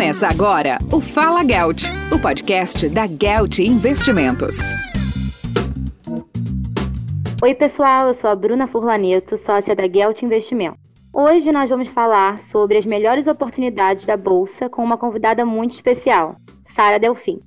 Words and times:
Começa 0.00 0.28
agora 0.28 0.78
o 0.90 0.98
Fala 0.98 1.44
Gelt, 1.44 1.82
o 2.10 2.18
podcast 2.18 2.88
da 2.88 3.06
Gelt 3.06 3.58
Investimentos. 3.58 4.56
Oi, 7.42 7.54
pessoal, 7.54 8.08
eu 8.08 8.14
sou 8.14 8.30
a 8.30 8.34
Bruna 8.34 8.66
Furlaneto, 8.66 9.36
sócia 9.36 9.76
da 9.76 9.86
Gelt 9.86 10.22
Investimento. 10.22 10.78
Hoje 11.12 11.52
nós 11.52 11.68
vamos 11.68 11.90
falar 11.90 12.40
sobre 12.40 12.78
as 12.78 12.86
melhores 12.86 13.26
oportunidades 13.26 14.06
da 14.06 14.16
bolsa 14.16 14.70
com 14.70 14.82
uma 14.82 14.96
convidada 14.96 15.44
muito 15.44 15.72
especial, 15.72 16.34
Sara 16.64 16.98
Delfim. 16.98 17.38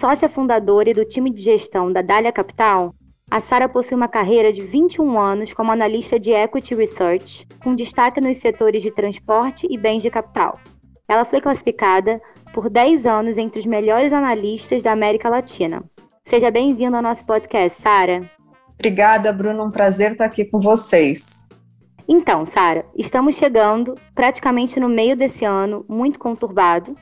Sócia 0.00 0.28
fundadora 0.28 0.90
e 0.90 0.94
do 0.94 1.04
time 1.04 1.32
de 1.32 1.40
gestão 1.40 1.92
da 1.92 2.02
Dália 2.02 2.32
Capital, 2.32 2.92
a 3.30 3.38
Sara 3.38 3.68
possui 3.68 3.96
uma 3.96 4.08
carreira 4.08 4.52
de 4.52 4.60
21 4.60 5.20
anos 5.20 5.54
como 5.54 5.70
analista 5.70 6.18
de 6.18 6.32
Equity 6.32 6.74
Research, 6.74 7.46
com 7.62 7.76
destaque 7.76 8.20
nos 8.20 8.38
setores 8.38 8.82
de 8.82 8.90
transporte 8.90 9.68
e 9.70 9.78
bens 9.78 10.02
de 10.02 10.10
capital. 10.10 10.58
Ela 11.08 11.24
foi 11.24 11.40
classificada 11.40 12.20
por 12.52 12.70
10 12.70 13.06
anos 13.06 13.38
entre 13.38 13.60
os 13.60 13.66
melhores 13.66 14.12
analistas 14.12 14.82
da 14.82 14.92
América 14.92 15.28
Latina. 15.28 15.82
Seja 16.24 16.50
bem-vinda 16.50 16.96
ao 16.96 17.02
nosso 17.02 17.24
podcast, 17.26 17.80
Sara. 17.80 18.22
Obrigada, 18.74 19.32
Bruno. 19.32 19.64
Um 19.64 19.70
prazer 19.70 20.12
estar 20.12 20.24
aqui 20.24 20.44
com 20.44 20.60
vocês. 20.60 21.46
Então, 22.08 22.44
Sara, 22.44 22.84
estamos 22.96 23.36
chegando 23.36 23.94
praticamente 24.14 24.78
no 24.80 24.88
meio 24.88 25.16
desse 25.16 25.44
ano 25.44 25.84
muito 25.88 26.18
conturbado. 26.18 26.96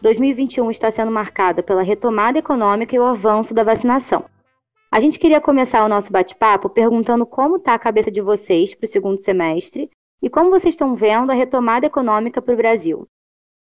2021 0.00 0.70
está 0.70 0.90
sendo 0.90 1.12
marcada 1.12 1.62
pela 1.62 1.82
retomada 1.82 2.38
econômica 2.38 2.94
e 2.94 2.98
o 2.98 3.04
avanço 3.04 3.54
da 3.54 3.62
vacinação. 3.62 4.24
A 4.90 5.00
gente 5.00 5.18
queria 5.18 5.40
começar 5.40 5.84
o 5.84 5.88
nosso 5.88 6.12
bate-papo 6.12 6.68
perguntando 6.68 7.24
como 7.24 7.56
está 7.56 7.72
a 7.74 7.78
cabeça 7.78 8.10
de 8.10 8.20
vocês 8.20 8.74
para 8.74 8.86
o 8.86 8.90
segundo 8.90 9.22
semestre 9.22 9.88
e 10.20 10.28
como 10.28 10.50
vocês 10.50 10.74
estão 10.74 10.94
vendo 10.94 11.30
a 11.30 11.34
retomada 11.34 11.86
econômica 11.86 12.42
para 12.42 12.52
o 12.52 12.56
Brasil. 12.56 13.08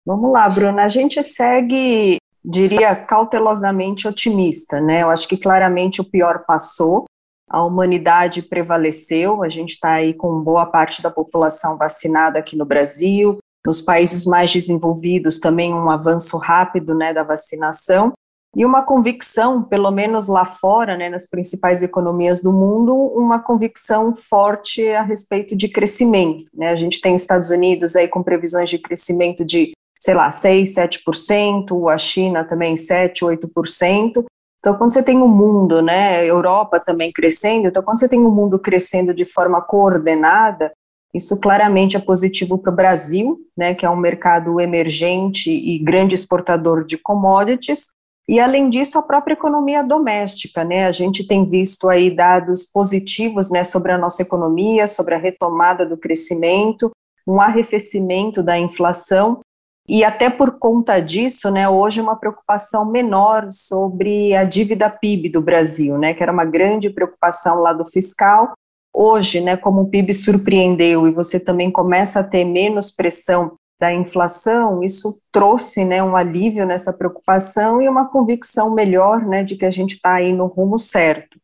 Vamos 0.07 0.33
lá, 0.33 0.49
Bruna. 0.49 0.85
A 0.85 0.89
gente 0.89 1.23
segue, 1.23 2.19
diria, 2.45 2.95
cautelosamente 2.97 4.09
otimista, 4.09 4.81
né? 4.81 5.03
Eu 5.03 5.11
acho 5.11 5.29
que 5.29 5.37
claramente 5.37 6.01
o 6.01 6.05
pior 6.05 6.45
passou, 6.47 7.05
a 7.49 7.63
humanidade 7.63 8.43
prevaleceu, 8.43 9.43
a 9.43 9.49
gente 9.49 9.71
está 9.71 9.93
aí 9.93 10.13
com 10.13 10.41
boa 10.43 10.67
parte 10.67 11.03
da 11.03 11.11
população 11.11 11.77
vacinada 11.77 12.39
aqui 12.39 12.57
no 12.57 12.67
Brasil, 12.67 13.39
nos 13.67 13.83
países 13.83 14.25
mais 14.25 14.53
desenvolvidos 14.53 15.41
também 15.41 15.75
um 15.75 15.91
avanço 15.91 16.37
rápido 16.37 16.95
né, 16.95 17.13
da 17.13 17.23
vacinação, 17.23 18.13
e 18.57 18.65
uma 18.65 18.83
convicção, 18.83 19.63
pelo 19.63 19.91
menos 19.91 20.27
lá 20.27 20.45
fora, 20.45 20.97
né, 20.97 21.09
nas 21.09 21.27
principais 21.27 21.83
economias 21.83 22.41
do 22.41 22.53
mundo, 22.53 22.95
uma 22.95 23.39
convicção 23.39 24.15
forte 24.17 24.89
a 24.91 25.03
respeito 25.03 25.55
de 25.55 25.69
crescimento. 25.69 26.45
Né? 26.55 26.71
A 26.71 26.77
gente 26.77 27.01
tem 27.01 27.15
Estados 27.15 27.51
Unidos 27.51 27.95
aí 27.95 28.09
com 28.09 28.23
previsões 28.23 28.71
de 28.71 28.79
crescimento 28.79 29.45
de, 29.45 29.73
sei 30.01 30.15
lá, 30.15 30.31
6, 30.31 30.75
7%, 30.75 31.93
a 31.93 31.99
China 31.99 32.45
também 32.45 32.77
7, 32.77 33.25
8%. 33.25 34.25
Então, 34.59 34.77
quando 34.77 34.93
você 34.93 35.03
tem 35.03 35.19
o 35.19 35.25
um 35.25 35.29
mundo, 35.29 35.81
né, 35.81 36.25
Europa 36.27 36.81
também 36.81 37.13
crescendo, 37.13 37.69
então 37.69 37.83
quando 37.83 38.01
você 38.01 38.09
tem 38.09 38.21
o 38.21 38.29
um 38.29 38.35
mundo 38.35 38.59
crescendo 38.59 39.15
de 39.15 39.25
forma 39.25 39.61
coordenada, 39.61 40.73
isso 41.15 41.41
claramente 41.41 41.97
é 41.97 42.01
positivo 42.01 42.59
para 42.59 42.73
o 42.73 42.77
Brasil, 42.77 43.39
né, 43.57 43.75
que 43.75 43.87
é 43.87 43.91
um 43.91 43.97
mercado 43.97 44.61
emergente 44.61 45.51
e 45.51 45.79
grande 45.79 46.15
exportador 46.15 46.85
de 46.85 46.99
commodities, 46.99 47.87
e, 48.29 48.39
além 48.39 48.69
disso, 48.69 48.99
a 48.99 49.03
própria 49.03 49.33
economia 49.33 49.83
doméstica, 49.83 50.63
né? 50.63 50.87
A 50.87 50.93
gente 50.93 51.27
tem 51.27 51.47
visto 51.47 51.89
aí 51.89 52.15
dados 52.15 52.67
positivos, 52.67 53.51
né, 53.51 53.65
sobre 53.65 53.91
a 53.91 53.97
nossa 53.97 54.21
economia, 54.21 54.87
sobre 54.87 55.15
a 55.15 55.19
retomada 55.19 55.87
do 55.87 55.97
crescimento, 55.97 56.91
um 57.27 57.41
arrefecimento 57.41 58.43
da 58.43 58.59
inflação, 58.59 59.41
e 59.89 60.05
até 60.05 60.29
por 60.29 60.59
conta 60.59 61.01
disso, 61.01 61.51
né, 61.51 61.67
hoje 61.67 62.01
uma 62.01 62.15
preocupação 62.15 62.85
menor 62.85 63.51
sobre 63.51 64.35
a 64.35 64.45
dívida 64.45 64.91
PIB 64.91 65.31
do 65.31 65.41
Brasil, 65.41 65.97
né, 65.97 66.13
que 66.13 66.23
era 66.23 66.31
uma 66.31 66.45
grande 66.45 66.91
preocupação 66.91 67.61
lá 67.61 67.73
do 67.73 67.87
fiscal. 67.87 68.53
Hoje, 68.93 69.41
né, 69.41 69.57
como 69.57 69.83
o 69.83 69.89
PIB 69.89 70.13
surpreendeu 70.13 71.09
e 71.09 71.13
você 71.13 71.41
também 71.41 71.71
começa 71.71 72.21
a 72.21 72.25
ter 72.25 72.45
menos 72.45 72.91
pressão 72.91 73.53
da 73.81 73.93
inflação, 73.93 74.83
isso 74.83 75.21
trouxe 75.33 75.85
né, 75.85 76.03
um 76.03 76.17
alívio 76.17 76.67
nessa 76.67 76.93
preocupação 76.93 77.81
e 77.81 77.89
uma 77.89 78.11
convicção 78.11 78.75
melhor 78.75 79.25
né, 79.25 79.43
de 79.43 79.57
que 79.57 79.65
a 79.65 79.71
gente 79.71 79.93
está 79.93 80.15
aí 80.15 80.33
no 80.33 80.47
rumo 80.47 80.77
certo. 80.77 81.39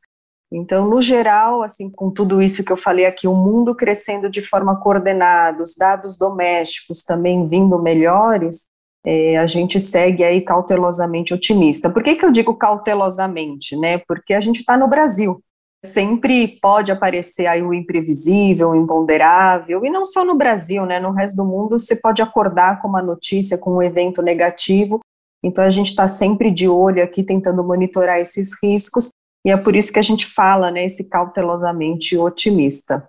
Então, 0.55 0.89
no 0.89 1.03
geral, 1.03 1.65
assim, 1.65 1.91
com 1.91 2.11
tudo 2.11 2.41
isso 2.41 2.65
que 2.65 2.73
eu 2.73 2.77
falei 2.77 3.07
aqui, 3.07 3.27
o 3.27 3.35
mundo 3.35 3.75
crescendo 3.75 4.31
de 4.31 4.41
forma 4.41 4.79
coordenada, 4.81 5.61
os 5.61 5.75
dados 5.75 6.17
domésticos 6.17 7.03
também 7.03 7.49
vindo 7.49 7.77
melhores, 7.83 8.67
é, 9.05 9.37
a 9.37 9.49
gente 9.49 9.81
segue 9.81 10.23
aí 10.23 10.41
cautelosamente 10.41 11.35
otimista. 11.35 11.91
Por 11.91 12.05
que, 12.05 12.15
que 12.15 12.25
eu 12.25 12.31
digo 12.31 12.55
cautelosamente? 12.55 13.77
Né? 13.77 13.99
Porque 13.99 14.33
a 14.33 14.41
gente 14.41 14.61
está 14.61 14.79
no 14.79 14.87
Brasil, 14.87 15.43
sempre 15.85 16.59
pode 16.63 16.93
aparecer 16.93 17.47
aí 17.47 17.61
o 17.61 17.75
imprevisível, 17.75 18.71
o 18.71 18.77
imponderável, 18.77 19.85
e 19.85 19.91
não 19.91 20.07
só 20.07 20.25
no 20.25 20.37
Brasil, 20.37 20.87
né? 20.87 21.01
No 21.01 21.11
resto 21.11 21.37
do 21.37 21.45
mundo 21.45 21.79
você 21.79 21.97
pode 21.97 22.23
acordar 22.23 22.81
com 22.81 22.89
uma 22.89 23.03
notícia, 23.03 23.59
com 23.59 23.77
um 23.77 23.83
evento 23.83 24.23
negativo. 24.23 25.01
Então 25.43 25.63
a 25.63 25.69
gente 25.69 25.89
está 25.89 26.07
sempre 26.07 26.51
de 26.51 26.69
olho 26.69 27.03
aqui 27.03 27.23
tentando 27.23 27.63
monitorar 27.63 28.19
esses 28.19 28.53
riscos, 28.63 29.11
e 29.45 29.51
é 29.51 29.57
por 29.57 29.77
isso 29.77 29.93
que 29.93 29.99
a 29.99 30.03
gente 30.03 30.27
fala, 30.27 30.71
né, 30.71 30.85
esse 30.85 31.09
cautelosamente 31.09 32.17
otimista. 32.17 33.09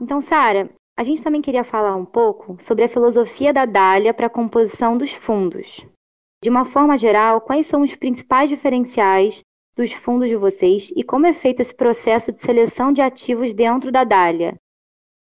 Então, 0.00 0.20
Sara, 0.20 0.70
a 0.96 1.04
gente 1.04 1.22
também 1.22 1.42
queria 1.42 1.64
falar 1.64 1.96
um 1.96 2.04
pouco 2.04 2.56
sobre 2.60 2.84
a 2.84 2.88
filosofia 2.88 3.52
da 3.52 3.64
Dália 3.64 4.12
para 4.12 4.26
a 4.26 4.30
composição 4.30 4.96
dos 4.96 5.12
fundos. 5.12 5.86
De 6.42 6.50
uma 6.50 6.64
forma 6.64 6.98
geral, 6.98 7.40
quais 7.40 7.66
são 7.66 7.82
os 7.82 7.94
principais 7.94 8.48
diferenciais 8.48 9.42
dos 9.76 9.92
fundos 9.92 10.28
de 10.28 10.36
vocês 10.36 10.92
e 10.96 11.02
como 11.04 11.26
é 11.26 11.32
feito 11.32 11.60
esse 11.60 11.74
processo 11.74 12.32
de 12.32 12.40
seleção 12.40 12.92
de 12.92 13.00
ativos 13.00 13.54
dentro 13.54 13.92
da 13.92 14.04
Dália? 14.04 14.56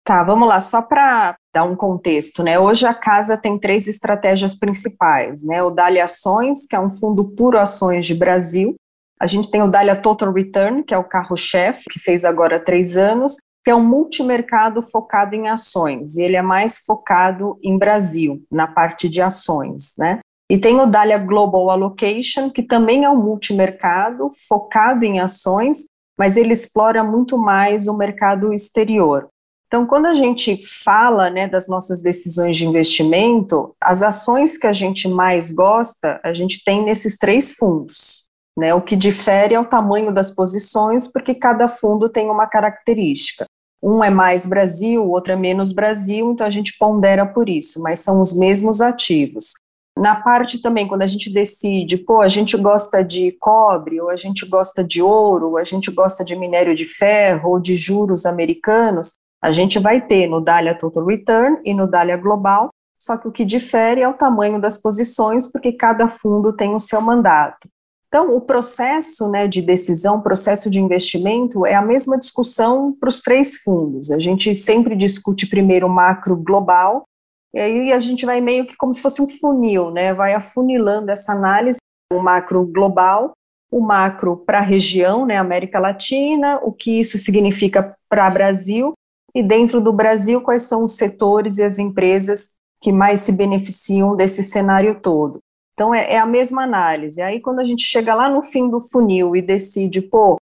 Tá, 0.04 0.22
vamos 0.22 0.46
lá, 0.46 0.60
só 0.60 0.82
para 0.82 1.36
dar 1.52 1.64
um 1.64 1.74
contexto, 1.74 2.42
né? 2.44 2.60
Hoje 2.60 2.86
a 2.86 2.94
casa 2.94 3.36
tem 3.36 3.58
três 3.58 3.88
estratégias 3.88 4.54
principais, 4.56 5.42
né? 5.42 5.62
O 5.64 5.70
Dália 5.70 6.04
Ações, 6.04 6.64
que 6.64 6.76
é 6.76 6.80
um 6.80 6.88
fundo 6.88 7.24
puro 7.24 7.58
ações 7.58 8.06
de 8.06 8.14
Brasil. 8.14 8.76
A 9.18 9.26
gente 9.26 9.50
tem 9.50 9.62
o 9.62 9.68
Dália 9.68 9.96
Total 9.96 10.32
Return, 10.32 10.82
que 10.82 10.92
é 10.92 10.98
o 10.98 11.04
carro-chefe, 11.04 11.84
que 11.90 11.98
fez 11.98 12.24
agora 12.24 12.60
três 12.60 12.96
anos, 12.96 13.36
que 13.64 13.70
é 13.70 13.74
um 13.74 13.82
multimercado 13.82 14.82
focado 14.82 15.34
em 15.34 15.48
ações, 15.48 16.16
e 16.16 16.22
ele 16.22 16.36
é 16.36 16.42
mais 16.42 16.78
focado 16.78 17.58
em 17.62 17.76
Brasil, 17.76 18.42
na 18.50 18.66
parte 18.66 19.08
de 19.08 19.20
ações, 19.20 19.92
né? 19.98 20.20
E 20.48 20.58
tem 20.58 20.80
o 20.80 20.86
Dália 20.86 21.18
Global 21.18 21.70
Allocation, 21.70 22.48
que 22.50 22.62
também 22.62 23.04
é 23.04 23.10
um 23.10 23.20
multimercado 23.20 24.30
focado 24.48 25.04
em 25.04 25.18
ações, 25.18 25.86
mas 26.16 26.36
ele 26.36 26.52
explora 26.52 27.02
muito 27.02 27.36
mais 27.36 27.88
o 27.88 27.96
mercado 27.96 28.52
exterior. 28.52 29.28
Então, 29.66 29.84
quando 29.84 30.06
a 30.06 30.14
gente 30.14 30.64
fala 30.64 31.28
né, 31.28 31.48
das 31.48 31.66
nossas 31.66 32.00
decisões 32.00 32.56
de 32.56 32.64
investimento, 32.64 33.74
as 33.80 34.00
ações 34.02 34.56
que 34.56 34.66
a 34.66 34.72
gente 34.72 35.08
mais 35.08 35.50
gosta, 35.50 36.20
a 36.22 36.32
gente 36.32 36.62
tem 36.64 36.84
nesses 36.84 37.18
três 37.18 37.54
fundos. 37.54 38.25
Né? 38.58 38.74
O 38.74 38.80
que 38.80 38.96
difere 38.96 39.54
é 39.54 39.60
o 39.60 39.66
tamanho 39.66 40.12
das 40.12 40.30
posições, 40.30 41.06
porque 41.06 41.34
cada 41.34 41.68
fundo 41.68 42.08
tem 42.08 42.30
uma 42.30 42.46
característica. 42.46 43.44
Um 43.82 44.02
é 44.02 44.10
mais 44.10 44.46
Brasil, 44.46 45.04
o 45.04 45.10
outro 45.10 45.32
é 45.32 45.36
menos 45.36 45.72
Brasil, 45.72 46.32
então 46.32 46.46
a 46.46 46.50
gente 46.50 46.76
pondera 46.78 47.26
por 47.26 47.48
isso, 47.48 47.82
mas 47.82 48.00
são 48.00 48.20
os 48.20 48.36
mesmos 48.36 48.80
ativos 48.80 49.52
na 49.96 50.14
parte 50.14 50.60
também, 50.60 50.86
quando 50.86 51.02
a 51.02 51.06
gente 51.06 51.32
decide, 51.32 51.96
pô, 51.96 52.20
a 52.20 52.28
gente 52.28 52.54
gosta 52.56 53.02
de 53.02 53.32
cobre, 53.40 53.98
ou 53.98 54.10
a 54.10 54.16
gente 54.16 54.44
gosta 54.44 54.84
de 54.84 55.00
ouro, 55.00 55.50
ou 55.50 55.56
a 55.56 55.64
gente 55.64 55.90
gosta 55.90 56.22
de 56.22 56.36
minério 56.36 56.74
de 56.74 56.84
ferro, 56.84 57.52
ou 57.52 57.58
de 57.58 57.74
juros 57.74 58.26
americanos, 58.26 59.14
a 59.42 59.50
gente 59.52 59.78
vai 59.78 60.06
ter 60.06 60.26
no 60.26 60.40
Dália 60.40 60.76
Total 60.76 61.04
Return 61.04 61.58
e 61.64 61.72
no 61.72 61.86
Dália 61.86 62.16
Global, 62.18 62.68
só 63.00 63.16
que 63.16 63.26
o 63.26 63.32
que 63.32 63.44
difere 63.44 64.02
é 64.02 64.08
o 64.08 64.14
tamanho 64.14 64.60
das 64.60 64.76
posições, 64.76 65.50
porque 65.50 65.72
cada 65.72 66.08
fundo 66.08 66.52
tem 66.52 66.74
o 66.74 66.80
seu 66.80 67.00
mandato. 67.00 67.66
Então, 68.08 68.34
o 68.36 68.40
processo 68.40 69.28
né, 69.28 69.48
de 69.48 69.60
decisão, 69.60 70.20
processo 70.20 70.70
de 70.70 70.80
investimento, 70.80 71.66
é 71.66 71.74
a 71.74 71.82
mesma 71.82 72.18
discussão 72.18 72.92
para 72.98 73.08
os 73.08 73.20
três 73.20 73.58
fundos. 73.58 74.10
A 74.10 74.18
gente 74.18 74.54
sempre 74.54 74.94
discute 74.94 75.46
primeiro 75.46 75.86
o 75.86 75.90
macro 75.90 76.36
global, 76.36 77.04
e 77.52 77.58
aí 77.58 77.92
a 77.92 78.00
gente 78.00 78.24
vai 78.24 78.40
meio 78.40 78.66
que 78.66 78.76
como 78.76 78.92
se 78.92 79.02
fosse 79.02 79.20
um 79.20 79.28
funil, 79.28 79.90
né? 79.90 80.14
Vai 80.14 80.34
afunilando 80.34 81.10
essa 81.10 81.32
análise, 81.32 81.78
o 82.12 82.20
macro 82.20 82.64
global, 82.64 83.32
o 83.70 83.80
macro 83.80 84.36
para 84.36 84.58
a 84.58 84.62
região, 84.62 85.26
né, 85.26 85.36
América 85.36 85.78
Latina, 85.78 86.60
o 86.62 86.72
que 86.72 87.00
isso 87.00 87.18
significa 87.18 87.96
para 88.08 88.28
o 88.28 88.32
Brasil, 88.32 88.92
e 89.34 89.42
dentro 89.42 89.80
do 89.80 89.92
Brasil, 89.92 90.40
quais 90.40 90.62
são 90.62 90.84
os 90.84 90.96
setores 90.96 91.58
e 91.58 91.62
as 91.62 91.78
empresas 91.78 92.50
que 92.80 92.92
mais 92.92 93.20
se 93.20 93.32
beneficiam 93.32 94.14
desse 94.14 94.42
cenário 94.42 95.00
todo. 95.00 95.40
Então, 95.76 95.94
é, 95.94 96.14
é 96.14 96.18
a 96.18 96.24
mesma 96.24 96.64
análise. 96.64 97.20
Aí, 97.20 97.38
quando 97.38 97.58
a 97.60 97.64
gente 97.64 97.84
chega 97.84 98.14
lá 98.14 98.30
no 98.30 98.42
fim 98.42 98.70
do 98.70 98.80
funil 98.80 99.36
e 99.36 99.42
decide, 99.42 100.00
pô, 100.00 100.38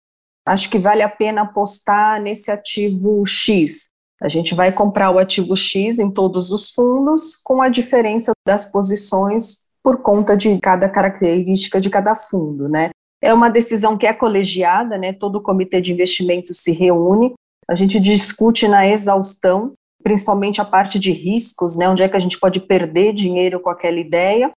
acho 0.45 0.69
que 0.69 0.77
vale 0.77 1.01
a 1.01 1.07
pena 1.09 1.43
apostar 1.43 2.21
nesse 2.21 2.51
ativo 2.51 3.25
X, 3.25 3.87
A 4.21 4.29
gente 4.29 4.53
vai 4.53 4.71
comprar 4.71 5.09
o 5.09 5.17
ativo 5.17 5.55
X 5.55 5.97
em 5.97 6.11
todos 6.11 6.51
os 6.51 6.69
fundos, 6.69 7.35
com 7.35 7.59
a 7.59 7.69
diferença 7.69 8.31
das 8.45 8.71
posições 8.71 9.67
por 9.83 10.03
conta 10.03 10.37
de 10.37 10.59
cada 10.59 10.87
característica 10.87 11.81
de 11.81 11.89
cada 11.89 12.13
fundo, 12.13 12.69
né? 12.69 12.91
É 13.19 13.33
uma 13.33 13.49
decisão 13.49 13.97
que 13.97 14.05
é 14.05 14.13
colegiada, 14.13 14.95
né? 14.95 15.11
Todo 15.11 15.37
o 15.37 15.41
comitê 15.41 15.81
de 15.81 15.91
investimento 15.91 16.53
se 16.53 16.71
reúne, 16.71 17.33
a 17.67 17.73
gente 17.73 17.99
discute 17.99 18.67
na 18.67 18.87
exaustão, 18.87 19.73
principalmente 20.03 20.61
a 20.61 20.65
parte 20.65 20.99
de 20.99 21.11
riscos, 21.11 21.75
né? 21.75 21.89
Onde 21.89 22.03
é 22.03 22.09
que 22.09 22.17
a 22.17 22.19
gente 22.19 22.39
pode 22.39 22.59
perder 22.59 23.13
dinheiro 23.13 23.59
com 23.59 23.71
aquela 23.71 23.99
ideia. 23.99 24.51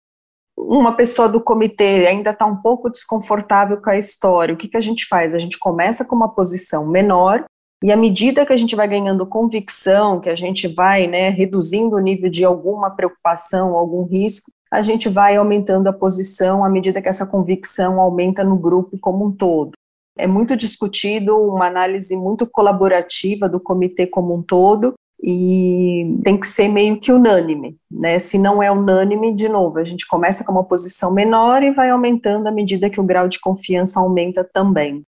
Uma 0.56 0.96
pessoa 0.96 1.28
do 1.28 1.40
comitê 1.40 2.06
ainda 2.06 2.30
está 2.30 2.46
um 2.46 2.56
pouco 2.56 2.88
desconfortável 2.88 3.80
com 3.80 3.90
a 3.90 3.98
história. 3.98 4.54
O 4.54 4.56
que, 4.56 4.68
que 4.68 4.76
a 4.76 4.80
gente 4.80 5.06
faz? 5.06 5.34
A 5.34 5.38
gente 5.38 5.58
começa 5.58 6.04
com 6.04 6.14
uma 6.14 6.28
posição 6.28 6.86
menor 6.86 7.44
e 7.82 7.92
à 7.92 7.96
medida 7.96 8.46
que 8.46 8.52
a 8.52 8.56
gente 8.56 8.74
vai 8.74 8.88
ganhando 8.88 9.26
convicção, 9.26 10.18
que 10.18 10.30
a 10.30 10.34
gente 10.34 10.66
vai 10.66 11.06
né, 11.06 11.28
reduzindo 11.28 11.96
o 11.96 12.00
nível 12.00 12.30
de 12.30 12.42
alguma 12.42 12.90
preocupação, 12.90 13.74
algum 13.74 14.04
risco, 14.04 14.50
a 14.72 14.80
gente 14.80 15.08
vai 15.08 15.36
aumentando 15.36 15.86
a 15.88 15.92
posição 15.92 16.64
à 16.64 16.68
medida 16.68 17.02
que 17.02 17.08
essa 17.08 17.26
convicção 17.26 18.00
aumenta 18.00 18.42
no 18.42 18.56
grupo 18.56 18.98
como 18.98 19.26
um 19.26 19.30
todo. 19.30 19.72
É 20.16 20.26
muito 20.26 20.56
discutido, 20.56 21.36
uma 21.36 21.66
análise 21.66 22.16
muito 22.16 22.46
colaborativa 22.46 23.48
do 23.48 23.60
comitê 23.60 24.06
como 24.06 24.34
um 24.34 24.42
todo, 24.42 24.94
e 25.26 26.20
tem 26.22 26.38
que 26.38 26.46
ser 26.46 26.68
meio 26.68 27.00
que 27.00 27.10
unânime, 27.10 27.78
né? 27.90 28.18
Se 28.18 28.38
não 28.38 28.62
é 28.62 28.70
unânime, 28.70 29.34
de 29.34 29.48
novo, 29.48 29.78
a 29.78 29.84
gente 29.84 30.06
começa 30.06 30.44
com 30.44 30.52
uma 30.52 30.64
posição 30.64 31.14
menor 31.14 31.62
e 31.62 31.70
vai 31.70 31.88
aumentando 31.88 32.46
à 32.46 32.52
medida 32.52 32.90
que 32.90 33.00
o 33.00 33.04
grau 33.04 33.26
de 33.26 33.40
confiança 33.40 33.98
aumenta 33.98 34.44
também. 34.44 35.02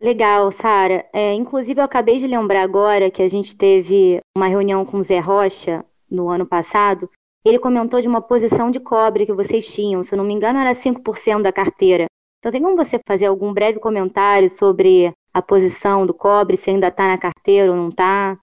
Legal, 0.00 0.50
Sara. 0.50 1.06
É, 1.12 1.34
inclusive, 1.34 1.80
eu 1.80 1.84
acabei 1.84 2.18
de 2.18 2.26
lembrar 2.26 2.62
agora 2.62 3.12
que 3.12 3.22
a 3.22 3.28
gente 3.28 3.56
teve 3.56 4.20
uma 4.36 4.48
reunião 4.48 4.84
com 4.84 4.96
o 4.96 5.02
Zé 5.04 5.20
Rocha 5.20 5.84
no 6.10 6.28
ano 6.28 6.44
passado. 6.44 7.08
Ele 7.44 7.60
comentou 7.60 8.00
de 8.00 8.08
uma 8.08 8.20
posição 8.20 8.72
de 8.72 8.80
cobre 8.80 9.24
que 9.24 9.32
vocês 9.32 9.72
tinham, 9.72 10.02
se 10.02 10.12
eu 10.12 10.16
não 10.16 10.24
me 10.24 10.34
engano, 10.34 10.58
era 10.58 10.72
5% 10.72 11.42
da 11.42 11.52
carteira. 11.52 12.06
Então, 12.40 12.50
tem 12.50 12.60
como 12.60 12.76
você 12.76 12.98
fazer 13.06 13.26
algum 13.26 13.52
breve 13.52 13.78
comentário 13.78 14.50
sobre 14.50 15.12
a 15.32 15.40
posição 15.40 16.04
do 16.04 16.12
cobre, 16.12 16.56
se 16.56 16.70
ainda 16.70 16.88
está 16.88 17.06
na 17.06 17.18
carteira 17.18 17.70
ou 17.70 17.76
não 17.76 17.90
está? 17.90 18.36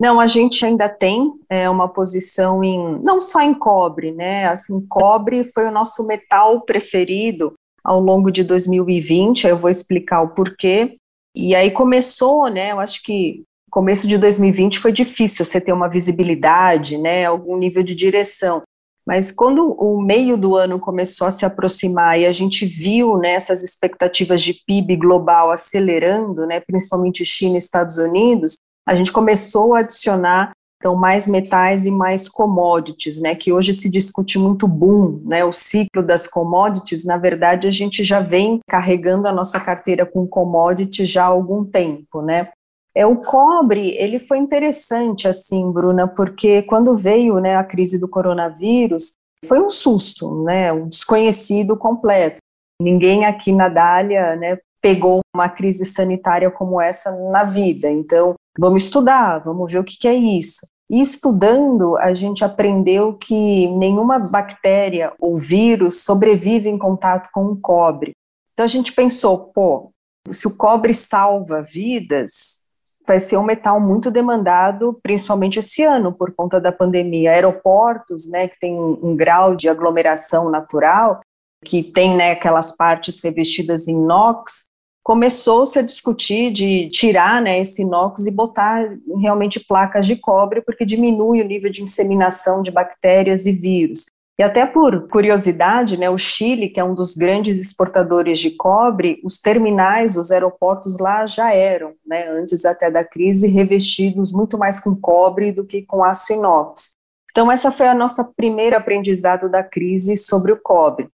Não, 0.00 0.18
a 0.18 0.26
gente 0.26 0.64
ainda 0.64 0.88
tem 0.88 1.32
é, 1.48 1.70
uma 1.70 1.88
posição 1.88 2.64
em, 2.64 3.00
não 3.04 3.20
só 3.20 3.40
em 3.40 3.54
cobre, 3.54 4.10
né? 4.10 4.46
Assim, 4.48 4.84
cobre 4.86 5.44
foi 5.44 5.66
o 5.66 5.70
nosso 5.70 6.04
metal 6.06 6.62
preferido 6.62 7.54
ao 7.84 8.00
longo 8.00 8.30
de 8.30 8.42
2020, 8.42 9.46
eu 9.46 9.58
vou 9.58 9.70
explicar 9.70 10.22
o 10.22 10.34
porquê. 10.34 10.96
E 11.36 11.54
aí 11.54 11.70
começou, 11.70 12.48
né, 12.48 12.72
eu 12.72 12.80
acho 12.80 13.02
que 13.02 13.42
começo 13.70 14.06
de 14.06 14.16
2020 14.16 14.78
foi 14.78 14.92
difícil 14.92 15.44
você 15.44 15.60
ter 15.60 15.72
uma 15.72 15.88
visibilidade, 15.88 16.96
né, 16.96 17.24
algum 17.24 17.58
nível 17.58 17.82
de 17.82 17.94
direção. 17.94 18.62
Mas 19.06 19.30
quando 19.30 19.72
o 19.72 20.00
meio 20.00 20.36
do 20.36 20.56
ano 20.56 20.80
começou 20.80 21.26
a 21.26 21.30
se 21.30 21.44
aproximar 21.44 22.18
e 22.18 22.24
a 22.24 22.32
gente 22.32 22.64
viu 22.64 23.18
né, 23.18 23.34
essas 23.34 23.62
expectativas 23.62 24.40
de 24.42 24.54
PIB 24.66 24.96
global 24.96 25.50
acelerando, 25.50 26.46
né, 26.46 26.60
principalmente 26.60 27.24
China 27.24 27.56
e 27.56 27.58
Estados 27.58 27.98
Unidos, 27.98 28.56
a 28.86 28.94
gente 28.94 29.12
começou 29.12 29.74
a 29.74 29.80
adicionar 29.80 30.52
então 30.78 30.94
mais 30.94 31.26
metais 31.26 31.86
e 31.86 31.90
mais 31.90 32.28
commodities, 32.28 33.18
né, 33.18 33.34
que 33.34 33.50
hoje 33.50 33.72
se 33.72 33.88
discute 33.88 34.38
muito 34.38 34.68
boom, 34.68 35.22
né, 35.24 35.42
o 35.42 35.50
ciclo 35.50 36.02
das 36.02 36.26
commodities, 36.26 37.06
na 37.06 37.16
verdade 37.16 37.66
a 37.66 37.70
gente 37.70 38.04
já 38.04 38.20
vem 38.20 38.60
carregando 38.68 39.26
a 39.26 39.32
nossa 39.32 39.58
carteira 39.58 40.04
com 40.04 40.26
commodities 40.26 41.08
já 41.08 41.24
há 41.24 41.28
algum 41.28 41.64
tempo, 41.64 42.20
né. 42.20 42.50
É, 42.94 43.06
o 43.06 43.16
cobre, 43.16 43.96
ele 43.96 44.18
foi 44.20 44.38
interessante, 44.38 45.26
assim, 45.26 45.72
Bruna, 45.72 46.06
porque 46.06 46.62
quando 46.62 46.96
veio, 46.96 47.40
né, 47.40 47.56
a 47.56 47.64
crise 47.64 47.98
do 47.98 48.06
coronavírus, 48.06 49.14
foi 49.44 49.58
um 49.58 49.68
susto, 49.68 50.44
né, 50.44 50.72
um 50.72 50.88
desconhecido 50.88 51.76
completo. 51.76 52.36
Ninguém 52.80 53.24
aqui 53.24 53.52
na 53.52 53.68
Dália, 53.68 54.36
né, 54.36 54.58
pegou 54.80 55.20
uma 55.34 55.48
crise 55.48 55.84
sanitária 55.84 56.50
como 56.50 56.80
essa 56.80 57.10
na 57.30 57.42
vida. 57.42 57.90
Então, 57.90 58.34
vamos 58.58 58.84
estudar, 58.84 59.38
vamos 59.38 59.70
ver 59.70 59.78
o 59.78 59.84
que, 59.84 59.98
que 59.98 60.08
é 60.08 60.14
isso. 60.14 60.66
E 60.90 61.00
estudando, 61.00 61.96
a 61.96 62.12
gente 62.12 62.44
aprendeu 62.44 63.14
que 63.14 63.66
nenhuma 63.68 64.18
bactéria 64.18 65.12
ou 65.18 65.36
vírus 65.36 66.02
sobrevive 66.02 66.68
em 66.68 66.78
contato 66.78 67.30
com 67.32 67.46
o 67.46 67.56
cobre. 67.56 68.12
Então 68.52 68.64
a 68.64 68.68
gente 68.68 68.92
pensou, 68.92 69.50
pô, 69.52 69.90
se 70.30 70.46
o 70.46 70.56
cobre 70.56 70.92
salva 70.92 71.62
vidas, 71.62 72.64
vai 73.06 73.20
ser 73.20 73.36
um 73.36 73.44
metal 73.44 73.80
muito 73.80 74.10
demandado, 74.10 74.98
principalmente 75.02 75.58
esse 75.58 75.82
ano, 75.82 76.12
por 76.12 76.32
conta 76.32 76.60
da 76.60 76.72
pandemia. 76.72 77.32
Aeroportos, 77.32 78.28
né, 78.30 78.48
que 78.48 78.58
tem 78.58 78.78
um, 78.78 78.98
um 79.02 79.16
grau 79.16 79.54
de 79.54 79.68
aglomeração 79.68 80.50
natural, 80.50 81.20
que 81.64 81.82
tem 81.82 82.16
né, 82.16 82.32
aquelas 82.32 82.74
partes 82.76 83.22
revestidas 83.22 83.88
em 83.88 83.96
inox, 83.96 84.64
começou-se 85.04 85.78
a 85.78 85.82
discutir 85.82 86.50
de 86.50 86.88
tirar 86.88 87.42
né, 87.42 87.60
esse 87.60 87.82
inox 87.82 88.26
e 88.26 88.30
botar 88.30 88.88
realmente 89.20 89.60
placas 89.60 90.06
de 90.06 90.16
cobre, 90.16 90.62
porque 90.62 90.86
diminui 90.86 91.42
o 91.42 91.46
nível 91.46 91.70
de 91.70 91.82
inseminação 91.82 92.62
de 92.62 92.70
bactérias 92.70 93.44
e 93.44 93.52
vírus. 93.52 94.06
E 94.36 94.42
até 94.42 94.66
por 94.66 95.06
curiosidade, 95.08 95.96
né, 95.96 96.08
o 96.08 96.18
Chile, 96.18 96.70
que 96.70 96.80
é 96.80 96.84
um 96.84 96.94
dos 96.94 97.14
grandes 97.14 97.60
exportadores 97.60 98.40
de 98.40 98.50
cobre, 98.50 99.20
os 99.22 99.38
terminais, 99.38 100.16
os 100.16 100.32
aeroportos 100.32 100.98
lá 100.98 101.24
já 101.26 101.54
eram, 101.54 101.92
né, 102.04 102.28
antes 102.30 102.64
até 102.64 102.90
da 102.90 103.04
crise, 103.04 103.46
revestidos 103.46 104.32
muito 104.32 104.58
mais 104.58 104.80
com 104.80 104.96
cobre 104.96 105.52
do 105.52 105.64
que 105.64 105.82
com 105.82 106.02
aço 106.02 106.32
inox. 106.32 106.92
Então 107.30 107.52
essa 107.52 107.70
foi 107.70 107.86
a 107.86 107.94
nossa 107.94 108.24
primeira 108.36 108.78
aprendizado 108.78 109.50
da 109.50 109.62
crise 109.62 110.16
sobre 110.16 110.50
o 110.50 110.60
cobre. 110.60 111.08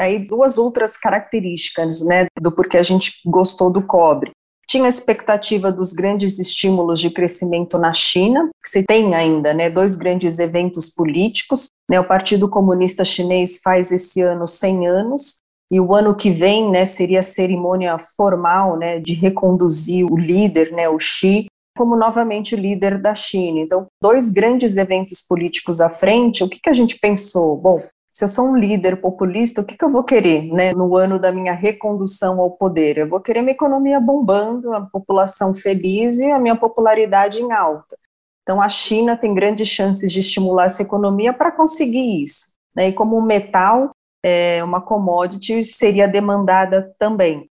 Aí 0.00 0.18
duas 0.18 0.56
outras 0.56 0.96
características, 0.96 2.04
né, 2.04 2.26
do 2.40 2.50
porquê 2.50 2.78
a 2.78 2.82
gente 2.82 3.20
gostou 3.26 3.70
do 3.70 3.82
cobre. 3.82 4.30
Tinha 4.66 4.86
a 4.86 4.88
expectativa 4.88 5.70
dos 5.70 5.92
grandes 5.92 6.38
estímulos 6.38 7.00
de 7.00 7.10
crescimento 7.10 7.76
na 7.76 7.92
China, 7.92 8.48
que 8.62 8.70
você 8.70 8.82
tem 8.82 9.14
ainda, 9.14 9.52
né, 9.52 9.68
dois 9.68 9.96
grandes 9.96 10.38
eventos 10.38 10.88
políticos, 10.88 11.66
né, 11.90 12.00
o 12.00 12.06
Partido 12.06 12.48
Comunista 12.48 13.04
Chinês 13.04 13.60
faz 13.62 13.92
esse 13.92 14.22
ano 14.22 14.46
100 14.46 14.86
anos, 14.86 15.36
e 15.70 15.78
o 15.78 15.94
ano 15.94 16.14
que 16.14 16.30
vem, 16.30 16.70
né, 16.70 16.84
seria 16.84 17.20
a 17.20 17.22
cerimônia 17.22 17.98
formal, 18.16 18.78
né, 18.78 18.98
de 18.98 19.12
reconduzir 19.12 20.10
o 20.10 20.16
líder, 20.16 20.72
né, 20.72 20.88
o 20.88 20.98
Xi, 20.98 21.46
como 21.76 21.96
novamente 21.96 22.56
líder 22.56 23.00
da 23.00 23.14
China. 23.14 23.60
Então, 23.60 23.86
dois 24.02 24.30
grandes 24.30 24.76
eventos 24.76 25.22
políticos 25.22 25.80
à 25.80 25.90
frente, 25.90 26.42
o 26.42 26.48
que, 26.48 26.60
que 26.60 26.70
a 26.70 26.74
gente 26.74 26.98
pensou? 26.98 27.56
Bom, 27.56 27.82
se 28.20 28.24
eu 28.24 28.28
sou 28.28 28.50
um 28.50 28.56
líder 28.56 29.00
populista, 29.00 29.62
o 29.62 29.64
que, 29.64 29.78
que 29.78 29.82
eu 29.82 29.88
vou 29.88 30.04
querer 30.04 30.52
né, 30.52 30.74
no 30.74 30.94
ano 30.94 31.18
da 31.18 31.32
minha 31.32 31.54
recondução 31.54 32.38
ao 32.38 32.50
poder? 32.50 32.98
Eu 32.98 33.08
vou 33.08 33.18
querer 33.18 33.40
uma 33.40 33.50
economia 33.50 33.98
bombando, 33.98 34.74
a 34.74 34.82
população 34.82 35.54
feliz 35.54 36.18
e 36.18 36.30
a 36.30 36.38
minha 36.38 36.54
popularidade 36.54 37.40
em 37.40 37.50
alta. 37.50 37.96
Então, 38.42 38.60
a 38.60 38.68
China 38.68 39.16
tem 39.16 39.32
grandes 39.32 39.68
chances 39.68 40.12
de 40.12 40.20
estimular 40.20 40.66
essa 40.66 40.82
economia 40.82 41.32
para 41.32 41.50
conseguir 41.50 42.22
isso. 42.22 42.58
Né? 42.76 42.88
E 42.88 42.92
como 42.92 43.16
o 43.16 43.22
metal, 43.22 43.90
é, 44.22 44.62
uma 44.62 44.82
commodity, 44.82 45.64
seria 45.64 46.06
demandada 46.06 46.94
também. 46.98 47.48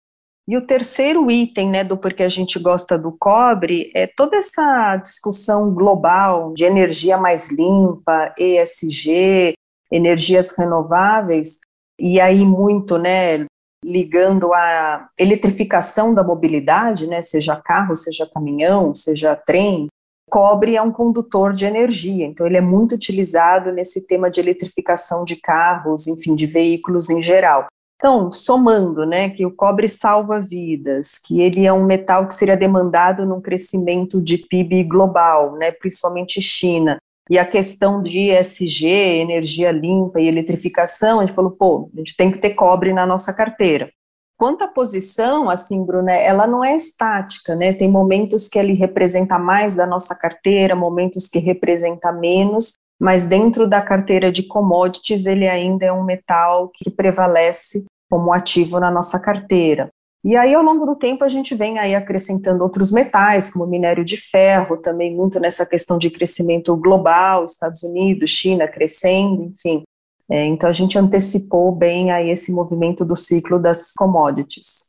E 0.49 0.57
o 0.57 0.67
terceiro 0.67 1.31
item, 1.31 1.71
né, 1.71 1.85
do 1.85 1.97
porquê 1.97 2.25
a 2.25 2.29
gente 2.29 2.59
gosta 2.59 2.99
do 2.99 3.17
cobre, 3.17 3.93
é 3.95 4.09
toda 4.09 4.37
essa 4.37 4.97
discussão 4.97 5.73
global 5.73 6.53
de 6.55 6.65
energia 6.65 7.17
mais 7.17 7.53
limpa, 7.53 8.35
ESG, 8.37 9.55
energias 9.91 10.57
renováveis, 10.57 11.59
e 11.99 12.21
aí 12.21 12.45
muito, 12.45 12.99
né, 12.99 13.47
ligando 13.85 14.53
à 14.53 15.09
eletrificação 15.19 16.13
da 16.13 16.25
mobilidade, 16.25 17.07
né, 17.07 17.23
seja 17.23 17.57
carro, 17.57 17.95
seja 17.95 18.29
caminhão, 18.33 18.95
seja 18.95 19.37
trem, 19.37 19.87
cobre 20.29 20.77
é 20.77 20.83
um 20.83 20.91
condutor 20.91 21.53
de 21.53 21.65
energia, 21.65 22.27
então 22.27 22.47
ele 22.47 22.57
é 22.57 22.61
muito 22.61 22.95
utilizado 22.97 23.71
nesse 23.73 24.07
tema 24.07 24.31
de 24.31 24.41
eletrificação 24.41 25.25
de 25.25 25.37
carros, 25.37 26.07
enfim, 26.09 26.35
de 26.35 26.47
veículos 26.47 27.09
em 27.09 27.23
geral. 27.23 27.67
Então, 27.97 28.31
somando, 28.31 29.07
né, 29.07 29.31
que 29.31 29.47
o 29.47 29.51
cobre 29.51 29.89
salva 29.89 30.39
vidas, 30.39 31.19
que 31.19 31.41
ele 31.41 31.65
é 31.65 31.73
um 31.73 31.85
metal 31.85 32.27
que 32.27 32.35
seria 32.35 32.57
demandado 32.57 33.25
num 33.25 33.41
crescimento 33.41 34.21
de 34.21 34.37
PIB 34.37 34.85
global, 34.85 35.57
né, 35.57 35.71
principalmente 35.73 36.43
China, 36.43 36.99
e 37.29 37.39
a 37.39 37.45
questão 37.45 38.03
de 38.03 38.31
ESG, 38.31 38.87
energia 38.87 39.73
limpa 39.73 40.21
e 40.21 40.29
eletrificação, 40.29 41.19
a 41.19 41.27
gente 41.27 41.35
falou, 41.35 41.51
pô, 41.51 41.91
a 41.95 41.99
gente 41.99 42.17
tem 42.17 42.31
que 42.31 42.39
ter 42.39 42.51
cobre 42.51 42.93
na 42.93 43.05
nossa 43.05 43.33
carteira. 43.33 43.91
Quanto 44.39 44.65
à 44.65 44.69
posição, 44.69 45.49
assim, 45.49 45.85
Bruna, 45.85 46.13
ela 46.13 46.47
não 46.47 46.63
é 46.63 46.77
estática, 46.77 47.57
né? 47.57 47.73
Tem 47.73 47.91
momentos 47.91 48.49
que 48.49 48.59
ele 48.59 48.75
representa 48.75 49.39
mais 49.39 49.75
da 49.75 49.87
nossa 49.87 50.15
carteira, 50.15 50.77
momentos 50.77 51.27
que 51.27 51.39
representa 51.39 52.13
menos, 52.13 52.75
mas 53.01 53.25
dentro 53.27 53.67
da 53.67 53.81
carteira 53.81 54.31
de 54.31 54.43
commodities, 54.43 55.27
ele 55.27 55.49
ainda 55.49 55.87
é 55.87 55.93
um 55.93 56.05
metal 56.05 56.71
que 56.75 56.91
prevalece 56.91 57.87
como 58.11 58.33
ativo 58.33 58.79
na 58.79 58.91
nossa 58.91 59.19
carteira. 59.19 59.91
E 60.27 60.35
aí, 60.35 60.57
ao 60.57 60.63
longo 60.65 60.85
do 60.85 60.97
tempo, 60.97 61.23
a 61.23 61.29
gente 61.29 61.55
vem 61.55 61.79
aí 61.79 61.95
acrescentando 61.95 62.65
outros 62.65 62.91
metais, 62.91 63.49
como 63.49 63.65
minério 63.65 64.05
de 64.05 64.17
ferro, 64.17 64.77
também 64.77 65.15
muito 65.15 65.39
nessa 65.39 65.65
questão 65.65 65.99
de 65.99 66.11
crescimento 66.11 66.77
global, 66.77 67.45
Estados 67.45 67.85
Unidos, 67.85 68.29
China 68.29 68.67
crescendo, 68.67 69.45
enfim. 69.45 69.85
É, 70.29 70.45
então, 70.45 70.69
a 70.69 70.73
gente 70.73 70.99
antecipou 70.99 71.71
bem 71.71 72.11
aí 72.11 72.29
esse 72.29 72.53
movimento 72.53 73.05
do 73.05 73.15
ciclo 73.15 73.57
das 73.57 73.93
commodities. 73.93 74.87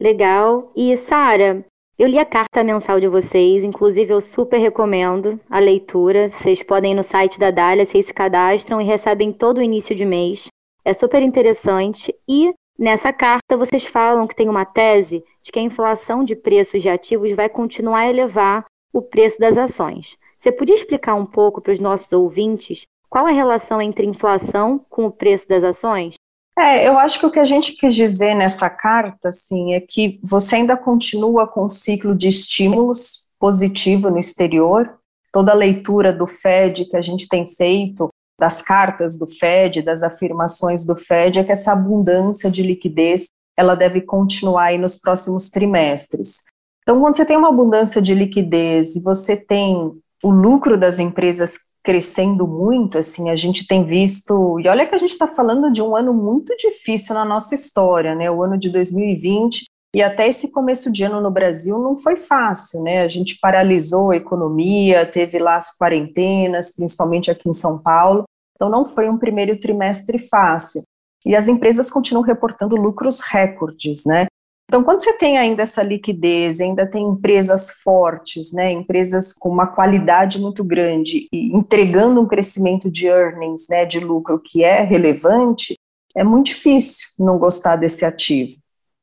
Legal. 0.00 0.72
E, 0.74 0.96
Sara, 0.96 1.62
eu 1.98 2.08
li 2.08 2.18
a 2.18 2.24
carta 2.24 2.64
mensal 2.64 2.98
de 2.98 3.08
vocês, 3.08 3.62
inclusive 3.64 4.10
eu 4.10 4.22
super 4.22 4.58
recomendo 4.58 5.38
a 5.50 5.58
leitura. 5.58 6.30
Vocês 6.30 6.62
podem 6.62 6.92
ir 6.92 6.94
no 6.94 7.04
site 7.04 7.38
da 7.38 7.50
Dália, 7.50 7.84
vocês 7.84 8.06
se 8.06 8.14
cadastram 8.14 8.80
e 8.80 8.86
recebem 8.86 9.34
todo 9.34 9.58
o 9.58 9.62
início 9.62 9.94
de 9.94 10.06
mês. 10.06 10.46
É 10.82 10.94
super 10.94 11.22
interessante. 11.22 12.14
E 12.26 12.54
nessa 12.78 13.12
carta 13.12 13.56
vocês 13.56 13.84
falam 13.84 14.26
que 14.26 14.36
tem 14.36 14.48
uma 14.48 14.64
tese 14.64 15.24
de 15.42 15.52
que 15.52 15.58
a 15.58 15.62
inflação 15.62 16.24
de 16.24 16.34
preços 16.36 16.82
de 16.82 16.88
ativos 16.88 17.34
vai 17.34 17.48
continuar 17.48 18.00
a 18.00 18.10
elevar 18.10 18.64
o 18.92 19.00
preço 19.00 19.38
das 19.38 19.56
ações. 19.56 20.16
Você 20.36 20.50
podia 20.52 20.74
explicar 20.74 21.14
um 21.14 21.26
pouco 21.26 21.60
para 21.60 21.72
os 21.72 21.78
nossos 21.78 22.12
ouvintes 22.12 22.86
qual 23.12 23.26
a 23.26 23.30
relação 23.30 23.82
entre 23.82 24.06
inflação 24.06 24.82
com 24.88 25.04
o 25.04 25.12
preço 25.12 25.46
das 25.46 25.62
ações? 25.62 26.14
É, 26.58 26.88
eu 26.88 26.98
acho 26.98 27.20
que 27.20 27.26
o 27.26 27.30
que 27.30 27.38
a 27.38 27.44
gente 27.44 27.72
quis 27.72 27.94
dizer 27.94 28.34
nessa 28.34 28.70
carta, 28.70 29.28
assim, 29.28 29.74
é 29.74 29.80
que 29.80 30.18
você 30.22 30.56
ainda 30.56 30.78
continua 30.78 31.46
com 31.46 31.66
um 31.66 31.68
ciclo 31.68 32.14
de 32.14 32.28
estímulos 32.28 33.30
positivo 33.38 34.08
no 34.08 34.18
exterior. 34.18 34.98
Toda 35.30 35.52
a 35.52 35.54
leitura 35.54 36.10
do 36.10 36.26
Fed 36.26 36.86
que 36.86 36.96
a 36.96 37.02
gente 37.02 37.28
tem 37.28 37.46
feito, 37.46 38.08
das 38.42 38.60
cartas 38.60 39.16
do 39.16 39.24
Fed, 39.24 39.82
das 39.82 40.02
afirmações 40.02 40.84
do 40.84 40.96
Fed, 40.96 41.38
é 41.38 41.44
que 41.44 41.52
essa 41.52 41.72
abundância 41.72 42.50
de 42.50 42.60
liquidez 42.60 43.28
ela 43.56 43.76
deve 43.76 44.00
continuar 44.00 44.64
aí 44.64 44.78
nos 44.78 44.98
próximos 44.98 45.48
trimestres. 45.48 46.38
Então, 46.82 47.00
quando 47.00 47.14
você 47.14 47.24
tem 47.24 47.36
uma 47.36 47.50
abundância 47.50 48.02
de 48.02 48.12
liquidez 48.12 48.96
e 48.96 49.00
você 49.00 49.36
tem 49.36 49.92
o 50.24 50.30
lucro 50.30 50.76
das 50.76 50.98
empresas 50.98 51.56
crescendo 51.84 52.44
muito, 52.44 52.98
assim, 52.98 53.30
a 53.30 53.36
gente 53.36 53.64
tem 53.64 53.84
visto, 53.84 54.58
e 54.58 54.66
olha 54.66 54.88
que 54.88 54.94
a 54.96 54.98
gente 54.98 55.10
está 55.10 55.28
falando 55.28 55.70
de 55.70 55.80
um 55.80 55.94
ano 55.94 56.12
muito 56.12 56.56
difícil 56.56 57.14
na 57.14 57.24
nossa 57.24 57.54
história, 57.54 58.16
né, 58.16 58.28
o 58.28 58.42
ano 58.42 58.58
de 58.58 58.70
2020, 58.70 59.66
e 59.94 60.02
até 60.02 60.26
esse 60.26 60.50
começo 60.50 60.90
de 60.90 61.04
ano 61.04 61.20
no 61.20 61.30
Brasil 61.30 61.78
não 61.78 61.96
foi 61.96 62.16
fácil, 62.16 62.82
né, 62.82 63.02
a 63.02 63.08
gente 63.08 63.38
paralisou 63.40 64.10
a 64.10 64.16
economia, 64.16 65.06
teve 65.06 65.38
lá 65.38 65.56
as 65.56 65.76
quarentenas, 65.76 66.72
principalmente 66.74 67.30
aqui 67.30 67.48
em 67.48 67.52
São 67.52 67.78
Paulo, 67.78 68.24
então 68.62 68.70
não 68.70 68.86
foi 68.86 69.08
um 69.08 69.18
primeiro 69.18 69.58
trimestre 69.58 70.20
fácil, 70.20 70.82
e 71.26 71.34
as 71.34 71.48
empresas 71.48 71.90
continuam 71.90 72.24
reportando 72.24 72.76
lucros 72.76 73.20
recordes, 73.20 74.04
né, 74.04 74.26
então, 74.68 74.82
quando 74.82 75.02
você 75.02 75.12
tem 75.18 75.36
ainda 75.36 75.64
essa 75.64 75.82
liquidez, 75.82 76.58
ainda 76.58 76.90
tem 76.90 77.04
empresas 77.04 77.72
fortes, 77.82 78.52
né, 78.54 78.72
empresas 78.72 79.30
com 79.30 79.50
uma 79.50 79.66
qualidade 79.66 80.40
muito 80.40 80.64
grande 80.64 81.28
e 81.30 81.54
entregando 81.54 82.18
um 82.22 82.26
crescimento 82.26 82.90
de 82.90 83.06
earnings, 83.06 83.66
né, 83.68 83.84
de 83.84 84.00
lucro 84.00 84.40
que 84.42 84.64
é 84.64 84.82
relevante, 84.82 85.74
é 86.16 86.24
muito 86.24 86.46
difícil 86.46 87.08
não 87.18 87.38
gostar 87.38 87.76
desse 87.76 88.06
ativo, 88.06 88.56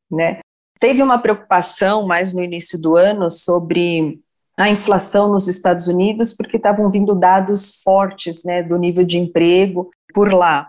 né. 0.10 0.39
Teve 0.80 1.04
uma 1.04 1.20
preocupação 1.20 2.08
mais 2.08 2.34
no 2.34 2.44
início 2.44 2.82
do 2.82 2.98
ano 2.98 3.30
sobre 3.30 4.20
a 4.60 4.70
inflação 4.70 5.32
nos 5.32 5.48
Estados 5.48 5.88
Unidos, 5.88 6.34
porque 6.34 6.58
estavam 6.58 6.89
vindo 6.89 7.16
dados 7.16 7.82
fortes, 7.82 8.44
né, 8.44 8.62
do 8.62 8.78
nível 8.78 9.06
de 9.06 9.18
emprego 9.18 9.89
por 10.13 10.34
lá. 10.34 10.68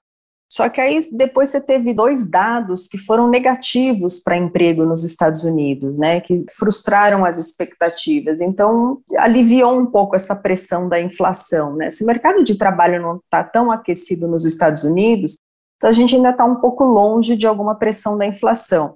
Só 0.49 0.69
que 0.69 0.81
aí 0.81 0.99
depois 1.13 1.49
você 1.49 1.61
teve 1.61 1.93
dois 1.93 2.29
dados 2.29 2.87
que 2.87 2.99
foram 2.99 3.29
negativos 3.29 4.19
para 4.19 4.37
emprego 4.37 4.85
nos 4.85 5.05
Estados 5.05 5.45
Unidos, 5.45 5.99
né, 5.99 6.21
que 6.21 6.45
frustraram 6.57 7.25
as 7.25 7.39
expectativas. 7.39 8.41
Então, 8.41 9.01
aliviou 9.19 9.79
um 9.79 9.87
pouco 9.87 10.15
essa 10.15 10.37
pressão 10.37 10.89
da 10.89 11.01
inflação, 11.01 11.75
né? 11.77 11.91
Se 11.91 12.03
o 12.03 12.07
mercado 12.07 12.43
de 12.45 12.57
trabalho 12.57 13.03
não 13.03 13.17
está 13.17 13.45
tão 13.45 13.71
aquecido 13.71 14.27
nos 14.27 14.45
Estados 14.45 14.85
Unidos, 14.85 15.37
então 15.77 15.91
a 15.91 15.93
gente 15.93 16.15
ainda 16.15 16.31
está 16.31 16.45
um 16.45 16.57
pouco 16.57 16.85
longe 16.85 17.37
de 17.37 17.47
alguma 17.47 17.75
pressão 17.75 18.19
da 18.19 18.27
inflação. 18.27 18.95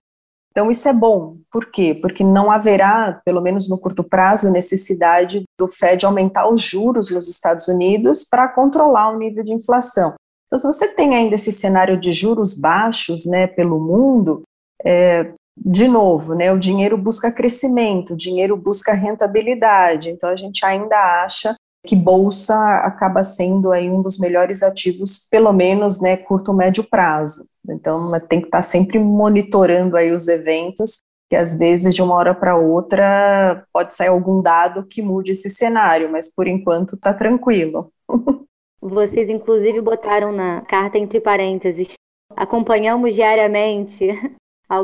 Então, 0.55 0.71
isso 0.71 0.89
é 0.89 0.93
bom. 0.93 1.39
Por 1.51 1.73
quê? 1.73 1.99
Porque 2.01 2.23
não 2.23 2.49
haverá, 2.49 3.21
pelo 3.25 3.41
menos 3.41 3.69
no 3.69 3.77
curto 3.77 4.05
prazo, 4.05 4.53
necessidade 4.53 5.43
do 5.59 5.69
Fed 5.69 6.07
aumentar 6.07 6.49
os 6.49 6.63
juros 6.63 7.11
nos 7.11 7.29
Estados 7.29 7.67
Unidos 7.67 8.25
para 8.25 8.47
controlar 8.47 9.11
o 9.11 9.19
nível 9.19 9.43
de 9.43 9.53
inflação. 9.53 10.15
Então, 10.47 10.57
se 10.57 10.67
você 10.67 10.95
tem 10.95 11.17
ainda 11.17 11.35
esse 11.35 11.51
cenário 11.51 11.99
de 11.99 12.13
juros 12.13 12.55
baixos 12.55 13.27
né, 13.27 13.49
pelo 13.49 13.81
mundo, 13.81 14.43
é, 14.85 15.33
de 15.57 15.89
novo, 15.89 16.35
né, 16.37 16.53
o 16.53 16.59
dinheiro 16.59 16.97
busca 16.97 17.33
crescimento, 17.33 18.13
o 18.15 18.17
dinheiro 18.17 18.57
busca 18.57 18.93
rentabilidade, 18.93 20.11
então 20.11 20.31
a 20.31 20.37
gente 20.37 20.65
ainda 20.65 20.97
acha 21.25 21.57
que 21.85 21.97
bolsa 21.97 22.57
acaba 22.79 23.25
sendo 23.25 23.73
aí 23.73 23.91
um 23.91 24.01
dos 24.01 24.19
melhores 24.19 24.63
ativos, 24.63 25.29
pelo 25.29 25.53
menos, 25.53 26.01
né, 26.01 26.17
curto 26.17 26.55
médio 26.55 26.85
prazo. 26.85 27.45
Então, 27.69 28.11
tem 28.29 28.41
que 28.41 28.47
estar 28.47 28.63
sempre 28.63 28.99
monitorando 28.99 29.97
aí 29.97 30.13
os 30.13 30.29
eventos, 30.29 31.03
que 31.29 31.37
às 31.37 31.59
vezes 31.59 31.95
de 31.95 32.03
uma 32.03 32.15
hora 32.15 32.35
para 32.35 32.57
outra 32.57 33.67
pode 33.73 33.95
sair 33.95 34.09
algum 34.09 34.43
dado 34.43 34.87
que 34.87 35.01
mude 35.01 35.33
esse 35.33 35.49
cenário, 35.49 36.11
mas 36.11 36.33
por 36.33 36.47
enquanto 36.47 36.95
está 36.95 37.15
tranquilo. 37.15 37.91
Vocês, 38.81 39.31
inclusive, 39.31 39.81
botaram 39.81 40.31
na 40.31 40.61
carta 40.63 40.99
entre 40.99 41.19
parênteses: 41.19 41.95
acompanhamos 42.37 43.15
diariamente. 43.15 44.09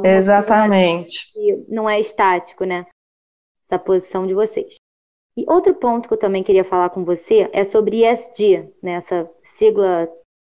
Exatamente. 0.05 1.19
não 1.69 1.89
é 1.89 1.99
estático, 1.99 2.65
né? 2.65 2.87
Essa 3.67 3.79
posição 3.79 4.27
de 4.27 4.35
vocês. 4.35 4.75
E 5.37 5.45
outro 5.49 5.75
ponto 5.75 6.07
que 6.07 6.15
eu 6.15 6.19
também 6.19 6.45
queria 6.45 6.63
falar 6.63 6.91
com 6.91 7.05
você 7.05 7.49
é 7.53 7.65
sobre 7.65 8.05
ESG, 8.05 8.69
né? 8.83 8.93
essa 8.93 9.29
sigla 9.43 10.09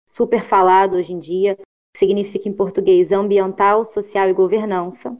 super 0.09 0.43
falada 0.43 0.97
hoje 0.97 1.13
em 1.13 1.21
dia, 1.21 1.57
significa 1.97 2.49
em 2.49 2.53
português 2.53 3.13
ambiental, 3.13 3.85
social 3.85 4.29
e 4.29 4.33
governança. 4.33 5.17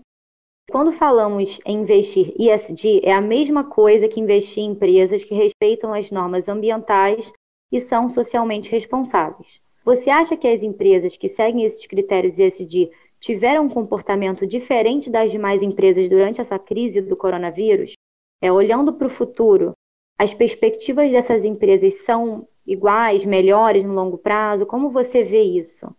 Quando 0.71 0.93
falamos 0.93 1.61
em 1.67 1.83
investir 1.83 2.33
ESG, 2.39 3.01
é 3.05 3.13
a 3.13 3.21
mesma 3.21 3.65
coisa 3.65 4.09
que 4.09 4.21
investir 4.21 4.63
em 4.63 4.71
empresas 4.71 5.25
que 5.25 5.35
respeitam 5.35 5.93
as 5.93 6.11
normas 6.11 6.49
ambientais 6.49 7.33
e 7.71 7.81
são 7.81 8.09
socialmente 8.09 8.71
responsáveis. 8.71 9.61
Você 9.85 10.09
acha 10.09 10.37
que 10.37 10.47
as 10.47 10.63
empresas 10.63 11.17
que 11.17 11.29
seguem 11.29 11.65
esses 11.65 11.87
critérios 11.87 12.39
ESG 12.39 12.91
tiveram 13.19 13.67
um 13.67 13.69
comportamento 13.69 14.47
diferente 14.47 15.11
das 15.11 15.31
demais 15.31 15.63
empresas 15.63 16.09
durante 16.09 16.41
essa 16.41 16.59
crise 16.59 17.01
do 17.01 17.17
coronavírus? 17.17 17.93
É, 18.41 18.51
olhando 18.51 18.93
para 18.93 19.07
o 19.07 19.11
futuro, 19.11 19.73
as 20.19 20.33
perspectivas 20.33 21.11
dessas 21.11 21.45
empresas 21.45 22.05
são 22.05 22.47
iguais, 22.67 23.25
melhores 23.25 23.85
no 23.85 23.93
longo 23.93 24.19
prazo? 24.19 24.65
Como 24.65 24.91
você 24.91 25.23
vê 25.23 25.43
isso? 25.43 25.95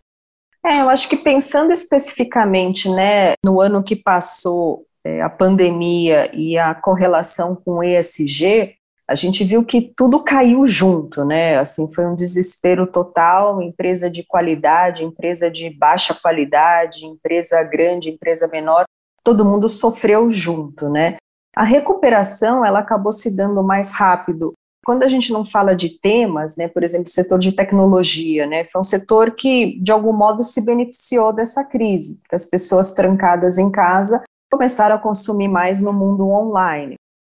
É, 0.66 0.80
eu 0.82 0.90
acho 0.90 1.10
que 1.10 1.18
pensando 1.18 1.72
especificamente 1.72 2.90
né, 2.90 3.34
no 3.44 3.60
ano 3.60 3.84
que 3.84 3.96
passou, 3.96 4.86
é, 5.04 5.22
a 5.22 5.30
pandemia 5.30 6.34
e 6.34 6.58
a 6.58 6.74
correlação 6.74 7.56
com 7.56 7.80
o 7.80 7.84
ESG, 7.84 8.76
a 9.06 9.16
gente 9.16 9.44
viu 9.44 9.66
que 9.66 9.82
tudo 9.82 10.24
caiu 10.24 10.66
junto, 10.66 11.26
né? 11.26 11.60
Assim, 11.60 11.92
foi 11.92 12.06
um 12.06 12.16
desespero 12.16 12.88
total, 12.88 13.62
empresa 13.62 14.10
de 14.10 14.24
qualidade, 14.24 15.04
empresa 15.04 15.52
de 15.52 15.70
baixa 15.70 16.16
qualidade, 16.16 17.06
empresa 17.06 17.62
grande, 17.64 18.10
empresa 18.10 18.48
menor, 18.48 18.86
todo 19.22 19.46
mundo 19.46 19.68
sofreu 19.68 20.32
junto, 20.32 20.90
né? 20.90 21.18
A 21.56 21.64
recuperação, 21.64 22.66
ela 22.66 22.80
acabou 22.80 23.12
se 23.12 23.36
dando 23.36 23.62
mais 23.62 23.92
rápido. 23.92 24.54
Quando 24.86 25.04
a 25.04 25.08
gente 25.08 25.32
não 25.32 25.46
fala 25.46 25.76
de 25.76 25.90
temas, 25.90 26.58
né, 26.58 26.68
por 26.68 26.84
exemplo, 26.84 27.08
o 27.08 27.12
setor 27.12 27.40
de 27.40 27.54
tecnologia, 27.54 28.46
né, 28.46 28.66
foi 28.66 28.82
um 28.82 28.84
setor 28.84 29.32
que, 29.32 29.80
de 29.82 29.92
algum 29.92 30.12
modo, 30.12 30.44
se 30.44 30.64
beneficiou 30.64 31.32
dessa 31.32 31.64
crise, 31.64 32.20
as 32.32 32.46
pessoas 32.46 32.92
trancadas 32.92 33.58
em 33.58 33.72
casa 33.72 34.22
começaram 34.52 34.96
a 34.96 35.00
consumir 35.00 35.48
mais 35.48 35.82
no 35.82 35.94
mundo 35.94 36.30
online. 36.30 36.96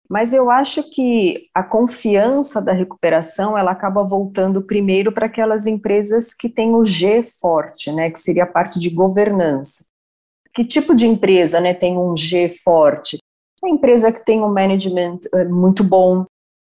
Mas 0.10 0.34
eu 0.34 0.52
acho 0.52 0.84
que 0.92 1.48
a 1.54 1.64
confiança 1.64 2.62
da 2.62 2.74
recuperação 2.74 3.58
ela 3.58 3.72
acaba 3.72 4.04
voltando 4.04 4.62
primeiro 4.62 5.12
para 5.12 5.26
aquelas 5.26 5.66
empresas 5.66 6.34
que 6.34 6.50
têm 6.50 6.76
o 6.76 6.84
G 6.84 7.24
forte, 7.24 7.92
né, 7.92 8.10
que 8.10 8.20
seria 8.20 8.44
a 8.44 8.48
parte 8.48 8.80
de 8.80 8.90
governança. 8.90 9.86
Que 10.54 10.64
tipo 10.64 10.96
de 10.96 11.08
empresa, 11.08 11.60
né, 11.60 11.74
tem 11.74 11.98
um 11.98 12.16
G 12.18 12.50
forte? 12.50 13.18
A 13.64 13.70
empresa 13.70 14.12
que 14.12 14.24
tem 14.24 14.44
um 14.44 14.54
management 14.54 15.20
eh, 15.34 15.46
muito 15.46 15.84
bom, 15.84 16.26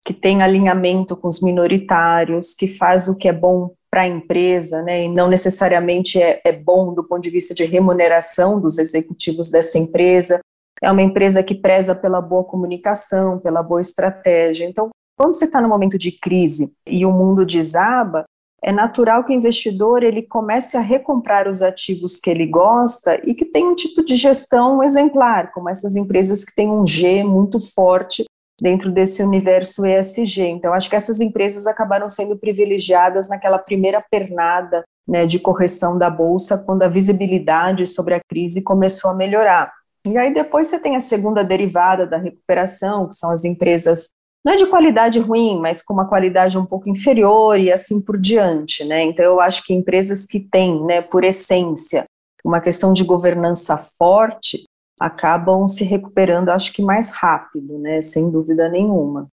que 0.04 0.12
tem 0.12 0.42
alinhamento 0.42 1.16
com 1.16 1.28
os 1.28 1.40
minoritários, 1.40 2.54
que 2.54 2.66
faz 2.66 3.08
o 3.08 3.16
que 3.16 3.28
é 3.28 3.32
bom 3.32 3.70
para 3.90 4.02
a 4.02 4.08
empresa, 4.08 4.82
né, 4.82 5.04
e 5.04 5.08
não 5.08 5.28
necessariamente 5.28 6.20
é, 6.20 6.40
é 6.44 6.52
bom 6.52 6.94
do 6.94 7.04
ponto 7.04 7.22
de 7.22 7.30
vista 7.30 7.54
de 7.54 7.64
remuneração 7.64 8.58
dos 8.58 8.78
executivos 8.78 9.50
dessa 9.50 9.78
empresa, 9.78 10.40
é 10.82 10.90
uma 10.90 11.02
empresa 11.02 11.42
que 11.42 11.54
preza 11.54 11.94
pela 11.94 12.20
boa 12.20 12.42
comunicação, 12.42 13.38
pela 13.38 13.62
boa 13.62 13.80
estratégia. 13.80 14.64
Então, 14.64 14.90
quando 15.16 15.34
você 15.34 15.44
está 15.44 15.60
no 15.60 15.68
momento 15.68 15.96
de 15.96 16.10
crise 16.10 16.72
e 16.86 17.06
o 17.06 17.12
mundo 17.12 17.46
desaba, 17.46 18.24
é 18.64 18.72
natural 18.72 19.24
que 19.24 19.32
o 19.32 19.36
investidor 19.36 20.02
ele 20.02 20.22
comece 20.22 20.76
a 20.76 20.80
recomprar 20.80 21.48
os 21.48 21.62
ativos 21.62 22.18
que 22.18 22.30
ele 22.30 22.46
gosta 22.46 23.20
e 23.24 23.34
que 23.34 23.44
tem 23.44 23.66
um 23.66 23.74
tipo 23.74 24.04
de 24.04 24.16
gestão 24.16 24.82
exemplar, 24.82 25.52
como 25.52 25.68
essas 25.68 25.96
empresas 25.96 26.44
que 26.44 26.54
têm 26.54 26.70
um 26.70 26.86
G 26.86 27.22
muito 27.22 27.60
forte 27.60 28.24
dentro 28.62 28.92
desse 28.92 29.24
universo 29.24 29.84
ESG. 29.84 30.42
Então, 30.42 30.72
acho 30.72 30.88
que 30.88 30.94
essas 30.94 31.20
empresas 31.20 31.66
acabaram 31.66 32.08
sendo 32.08 32.38
privilegiadas 32.38 33.28
naquela 33.28 33.58
primeira 33.58 34.00
pernada 34.08 34.84
né, 35.06 35.26
de 35.26 35.40
correção 35.40 35.98
da 35.98 36.08
bolsa, 36.08 36.56
quando 36.64 36.84
a 36.84 36.88
visibilidade 36.88 37.88
sobre 37.88 38.14
a 38.14 38.20
crise 38.20 38.62
começou 38.62 39.10
a 39.10 39.14
melhorar. 39.14 39.72
E 40.06 40.16
aí 40.16 40.32
depois 40.32 40.68
você 40.68 40.78
tem 40.78 40.94
a 40.94 41.00
segunda 41.00 41.42
derivada 41.42 42.06
da 42.06 42.18
recuperação, 42.18 43.08
que 43.08 43.16
são 43.16 43.30
as 43.30 43.44
empresas 43.44 44.08
não 44.44 44.52
é 44.52 44.56
de 44.56 44.66
qualidade 44.66 45.20
ruim, 45.20 45.60
mas 45.60 45.82
com 45.82 45.94
uma 45.94 46.08
qualidade 46.08 46.58
um 46.58 46.66
pouco 46.66 46.88
inferior 46.88 47.58
e 47.58 47.70
assim 47.70 48.00
por 48.00 48.18
diante, 48.18 48.84
né? 48.84 49.02
Então 49.04 49.24
eu 49.24 49.40
acho 49.40 49.64
que 49.64 49.72
empresas 49.72 50.26
que 50.26 50.40
têm, 50.40 50.84
né, 50.84 51.00
por 51.00 51.22
essência, 51.22 52.04
uma 52.44 52.60
questão 52.60 52.92
de 52.92 53.04
governança 53.04 53.76
forte, 53.76 54.64
acabam 55.02 55.66
se 55.66 55.84
recuperando, 55.84 56.50
acho 56.50 56.72
que 56.72 56.82
mais 56.82 57.12
rápido, 57.12 57.78
né, 57.78 58.00
sem 58.00 58.30
dúvida 58.30 58.68
nenhuma. 58.68 59.28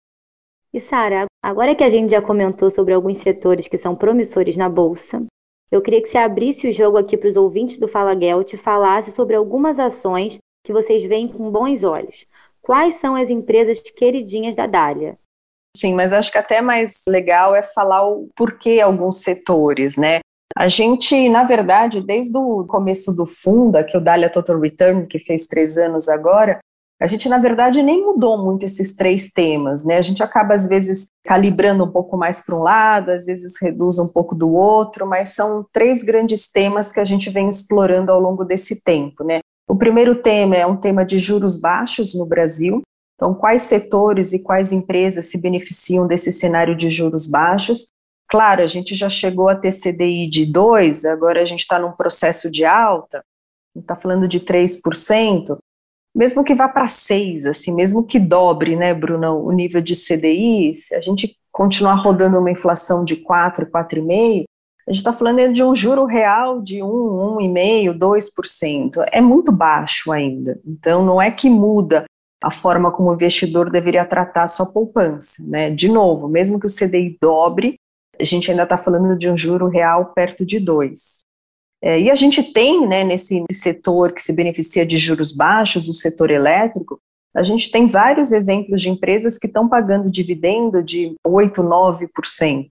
E 0.73 0.81
Sara, 0.81 1.27
agora 1.43 1.75
que 1.75 1.85
a 1.85 1.89
gente 1.89 2.11
já 2.11 2.21
comentou 2.21 2.71
sobre 2.71 2.93
alguns 2.93 3.19
setores 3.19 3.67
que 3.69 3.79
são 3.79 3.97
promissores 3.97 4.57
na 4.57 4.69
bolsa, 4.69 5.25
eu 5.71 5.81
queria 5.81 6.03
que 6.03 6.09
você 6.09 6.19
abrisse 6.19 6.69
o 6.69 6.73
jogo 6.73 6.99
aqui 6.99 7.17
para 7.17 7.29
os 7.29 7.37
ouvintes 7.37 7.79
do 7.79 7.89
Fala 7.89 8.19
Gelt 8.19 8.53
e 8.53 8.57
falasse 8.57 9.13
sobre 9.13 9.35
algumas 9.35 9.79
ações 9.79 10.39
que 10.65 10.73
vocês 10.73 11.03
veem 11.05 11.29
com 11.29 11.51
bons 11.51 11.83
olhos. 11.83 12.27
Quais 12.61 12.97
são 12.97 13.15
as 13.15 13.31
empresas 13.31 13.81
queridinhas 13.81 14.55
da 14.55 14.67
Dália? 14.67 15.19
Sim, 15.77 15.95
mas 15.95 16.13
acho 16.13 16.31
que 16.31 16.39
até 16.39 16.61
mais 16.61 17.03
legal 17.09 17.55
é 17.55 17.63
falar 17.63 18.07
o 18.07 18.29
porquê 18.37 18.81
alguns 18.81 19.23
setores, 19.23 19.97
né? 19.97 20.21
A 20.57 20.69
gente, 20.69 21.29
na 21.29 21.45
verdade, 21.45 22.01
desde 22.01 22.37
o 22.37 22.65
começo 22.65 23.13
do 23.13 23.27
Funda, 23.27 23.83
que 23.83 23.97
é 23.97 23.99
o 23.99 24.03
Dália 24.03 24.31
Total 24.31 24.59
Return, 24.59 25.07
que 25.07 25.19
fez 25.19 25.47
três 25.47 25.77
anos 25.77 26.09
agora, 26.09 26.61
a 27.01 27.07
gente, 27.09 27.29
na 27.29 27.39
verdade, 27.39 27.83
nem 27.83 28.05
mudou 28.05 28.39
muito 28.39 28.65
esses 28.65 28.95
três 28.95 29.31
temas, 29.31 29.85
né? 29.85 29.99
A 29.99 30.03
gente 30.03 30.23
acaba, 30.23 30.55
às 30.55 30.69
vezes, 30.69 31.07
calibrando 31.25 31.85
um 31.85 31.91
pouco 31.91 32.17
mais 32.17 32.41
para 32.41 32.55
um 32.55 32.63
lado, 32.63 33.11
às 33.11 33.27
vezes 33.27 33.61
reduz 33.61 33.99
um 33.99 34.07
pouco 34.07 34.35
do 34.35 34.53
outro, 34.53 35.05
mas 35.07 35.31
são 35.31 35.67
três 35.73 36.05
grandes 36.05 36.47
temas 36.51 36.93
que 36.93 37.01
a 37.01 37.05
gente 37.05 37.29
vem 37.31 37.49
explorando 37.49 38.13
ao 38.13 38.21
longo 38.21 38.45
desse 38.45 38.83
tempo, 38.83 39.25
né? 39.25 39.41
O 39.69 39.75
primeiro 39.77 40.23
tema 40.23 40.55
é 40.55 40.65
um 40.65 40.77
tema 40.77 41.05
de 41.05 41.19
juros 41.19 41.57
baixos 41.57 42.15
no 42.15 42.27
Brasil. 42.27 42.81
Então, 43.17 43.35
quais 43.35 43.63
setores 43.63 44.33
e 44.33 44.43
quais 44.43 44.73
empresas 44.73 45.27
se 45.27 45.41
beneficiam 45.41 46.07
desse 46.07 46.31
cenário 46.31 46.77
de 46.77 46.89
juros 46.89 47.27
baixos? 47.27 47.87
Claro, 48.35 48.65
a 48.65 48.67
gente 48.67 48.97
já 48.97 49.09
chegou 49.09 49.49
a 49.49 49.55
ter 49.55 49.71
CDI 49.71 50.29
de 50.29 50.45
2, 50.45 51.05
agora 51.05 51.41
a 51.41 51.45
gente 51.45 51.61
está 51.61 51.79
num 51.79 51.93
processo 51.93 52.51
de 52.51 52.65
alta, 52.65 53.23
está 53.77 53.95
falando 53.95 54.27
de 54.27 54.41
3%, 54.41 55.57
mesmo 56.13 56.43
que 56.43 56.53
vá 56.53 56.69
para 56.69 56.89
6, 56.89 57.47
assim, 57.47 57.73
mesmo 57.73 58.03
que 58.03 58.19
dobre, 58.19 58.75
né, 58.75 58.93
Bruno, 58.93 59.39
o 59.39 59.53
nível 59.53 59.81
de 59.81 59.95
CDI, 59.95 60.75
se 60.75 60.97
a 60.97 61.01
gente 61.01 61.37
continuar 61.53 61.95
rodando 61.95 62.41
uma 62.41 62.51
inflação 62.51 63.05
de 63.05 63.15
4, 63.15 63.71
4,5, 63.71 64.43
a 64.89 64.91
gente 64.91 64.99
está 64.99 65.13
falando 65.13 65.53
de 65.53 65.63
um 65.63 65.77
juro 65.77 66.05
real 66.05 66.61
de 66.61 66.83
1, 66.83 66.89
1,5%, 67.39 67.97
2%. 67.97 69.05
É 69.13 69.21
muito 69.21 69.53
baixo 69.53 70.11
ainda. 70.11 70.61
Então, 70.67 71.05
não 71.05 71.23
é 71.23 71.31
que 71.31 71.49
muda 71.49 72.05
a 72.43 72.51
forma 72.51 72.91
como 72.91 73.11
o 73.11 73.15
investidor 73.15 73.71
deveria 73.71 74.05
tratar 74.05 74.43
a 74.43 74.49
sua 74.49 74.67
poupança. 74.67 75.41
Né? 75.47 75.71
De 75.71 75.89
novo, 75.89 76.29
mesmo 76.29 76.59
que 76.59 76.67
o 76.67 76.75
CDI 76.75 77.17
dobre, 77.23 77.79
a 78.19 78.25
gente 78.25 78.51
ainda 78.51 78.65
está 78.65 78.77
falando 78.77 79.17
de 79.17 79.29
um 79.29 79.37
juro 79.37 79.69
real 79.69 80.13
perto 80.15 80.45
de 80.45 80.61
2%. 80.61 80.95
É, 81.83 82.01
e 82.01 82.11
a 82.11 82.15
gente 82.15 82.43
tem, 82.43 82.89
né, 82.89 83.05
nesse 83.05 83.45
setor 83.53 84.13
que 84.13 84.23
se 84.23 84.33
beneficia 84.33 84.87
de 84.87 84.97
juros 84.97 85.33
baixos, 85.33 85.87
o 85.89 85.93
setor 85.93 86.31
elétrico, 86.31 86.99
a 87.35 87.43
gente 87.43 87.71
tem 87.71 87.89
vários 87.89 88.33
exemplos 88.33 88.81
de 88.81 88.89
empresas 88.89 89.39
que 89.39 89.47
estão 89.47 89.69
pagando 89.69 90.11
dividendo 90.11 90.83
de 90.83 91.15
8%, 91.27 91.57
9%. 91.57 92.69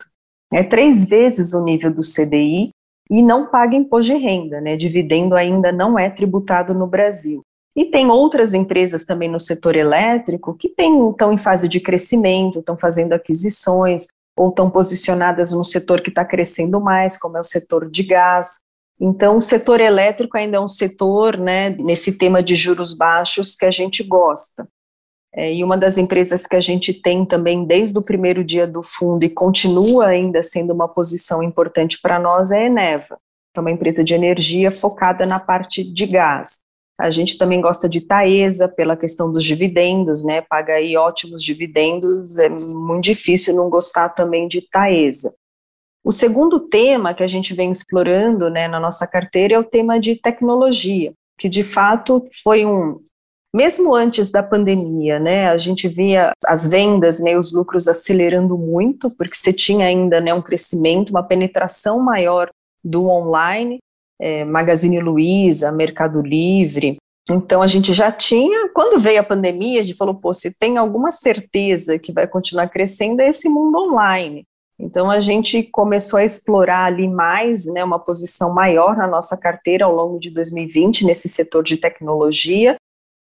É 0.54 0.64
três 0.64 1.04
vezes 1.04 1.54
o 1.54 1.64
nível 1.64 1.94
do 1.94 2.02
CDI 2.02 2.70
e 3.10 3.22
não 3.22 3.48
paga 3.48 3.76
imposto 3.76 4.14
de 4.14 4.18
renda, 4.18 4.62
né? 4.62 4.78
Dividendo 4.78 5.36
ainda 5.36 5.72
não 5.72 6.00
é 6.00 6.10
tributado 6.10 6.74
no 6.74 6.88
Brasil. 6.88 7.42
E 7.76 7.86
tem 7.86 8.10
outras 8.10 8.54
empresas 8.54 9.04
também 9.04 9.30
no 9.30 9.40
setor 9.40 9.76
elétrico 9.76 10.54
que 10.54 10.68
estão 10.68 11.34
em 11.34 11.38
fase 11.38 11.68
de 11.68 11.80
crescimento, 11.80 12.60
estão 12.60 12.78
fazendo 12.78 13.14
aquisições, 13.14 14.08
ou 14.36 14.50
estão 14.50 14.70
posicionadas 14.70 15.52
no 15.52 15.64
setor 15.64 16.02
que 16.02 16.10
está 16.10 16.26
crescendo 16.26 16.80
mais, 16.82 17.18
como 17.18 17.38
é 17.38 17.40
o 17.40 17.44
setor 17.44 17.90
de 17.90 18.04
gás, 18.04 18.64
então, 19.06 19.36
o 19.38 19.42
setor 19.42 19.82
elétrico 19.82 20.38
ainda 20.38 20.56
é 20.56 20.60
um 20.60 20.68
setor, 20.68 21.38
né, 21.38 21.72
nesse 21.72 22.18
tema 22.18 22.42
de 22.42 22.56
juros 22.56 22.94
baixos, 22.94 23.56
que 23.56 23.66
a 23.66 23.72
gente 23.72 24.04
gosta. 24.04 24.68
É, 25.36 25.54
e 25.54 25.64
uma 25.64 25.76
das 25.78 25.98
empresas 25.98 26.46
que 26.46 26.56
a 26.56 26.62
gente 26.62 26.94
tem 26.94 27.26
também 27.26 27.66
desde 27.66 27.98
o 27.98 28.04
primeiro 28.04 28.44
dia 28.46 28.66
do 28.66 28.84
fundo 28.84 29.26
e 29.26 29.30
continua 29.30 30.08
ainda 30.08 30.42
sendo 30.42 30.72
uma 30.72 30.88
posição 30.88 31.44
importante 31.44 32.00
para 32.00 32.18
nós 32.18 32.52
é 32.52 32.60
a 32.60 32.66
Eneva, 32.68 33.18
que 33.52 33.60
é 33.60 33.62
uma 33.62 33.72
empresa 33.72 34.04
de 34.04 34.14
energia 34.14 34.72
focada 34.72 35.26
na 35.26 35.40
parte 35.40 35.84
de 35.84 36.06
gás. 36.06 36.62
A 37.00 37.10
gente 37.10 37.38
também 37.38 37.60
gosta 37.60 37.90
de 37.90 38.02
Taesa 38.02 38.68
pela 38.68 38.96
questão 38.96 39.32
dos 39.32 39.44
dividendos, 39.44 40.24
né? 40.24 40.42
Paga 40.42 40.74
aí 40.74 40.96
ótimos 40.96 41.44
dividendos, 41.44 42.38
é 42.38 42.50
muito 42.50 43.04
difícil 43.04 43.56
não 43.56 43.70
gostar 43.70 44.10
também 44.10 44.48
de 44.48 44.62
Taesa. 44.62 45.34
O 46.04 46.12
segundo 46.12 46.60
tema 46.60 47.14
que 47.14 47.24
a 47.24 47.28
gente 47.28 47.54
vem 47.54 47.72
explorando 47.72 48.50
né, 48.50 48.68
na 48.68 48.80
nossa 48.80 49.08
carteira 49.08 49.56
é 49.56 49.60
o 49.60 49.64
tema 49.64 50.00
de 50.00 50.16
tecnologia, 50.16 51.14
que 51.40 51.48
de 51.48 51.64
fato 51.64 52.28
foi 52.44 52.66
um. 52.66 53.00
Mesmo 53.56 53.96
antes 53.96 54.32
da 54.32 54.44
pandemia, 54.44 55.20
né, 55.20 55.48
a 55.50 55.58
gente 55.58 55.88
via 55.88 56.32
as 56.46 56.68
vendas, 56.68 57.20
né, 57.20 57.38
os 57.38 57.54
lucros 57.54 57.88
acelerando 57.88 58.58
muito, 58.58 59.16
porque 59.16 59.36
você 59.36 59.54
tinha 59.54 59.86
ainda 59.86 60.20
né, 60.20 60.34
um 60.34 60.42
crescimento, 60.42 61.12
uma 61.12 61.24
penetração 61.24 62.00
maior 62.00 62.50
do 62.84 63.08
online, 63.08 63.78
é, 64.20 64.46
Magazine 64.46 65.00
Luiza, 65.00 65.72
Mercado 65.72 66.22
Livre. 66.22 66.98
Então 67.30 67.62
a 67.62 67.68
gente 67.68 67.94
já 67.94 68.12
tinha, 68.12 68.70
quando 68.74 69.00
veio 69.00 69.22
a 69.22 69.24
pandemia, 69.24 69.80
a 69.80 69.84
gente 69.84 69.98
falou, 69.98 70.16
pô, 70.16 70.34
se 70.34 70.52
tem 70.58 70.78
alguma 70.78 71.10
certeza 71.10 71.98
que 71.98 72.12
vai 72.12 72.28
continuar 72.28 72.68
crescendo 72.68 73.22
é 73.22 73.30
esse 73.30 73.48
mundo 73.48 73.78
online. 73.78 74.44
Então 74.78 75.10
a 75.10 75.22
gente 75.22 75.64
começou 75.64 76.20
a 76.20 76.26
explorar 76.26 76.86
ali 76.86 77.08
mais, 77.08 77.66
né, 77.66 77.84
uma 77.84 78.00
posição 78.00 78.54
maior 78.54 78.98
na 78.98 79.08
nossa 79.08 79.38
carteira 79.38 79.86
ao 79.86 79.96
longo 79.96 80.20
de 80.20 80.30
2020 80.30 81.06
nesse 81.06 81.30
setor 81.30 81.64
de 81.64 81.78
tecnologia 81.78 82.76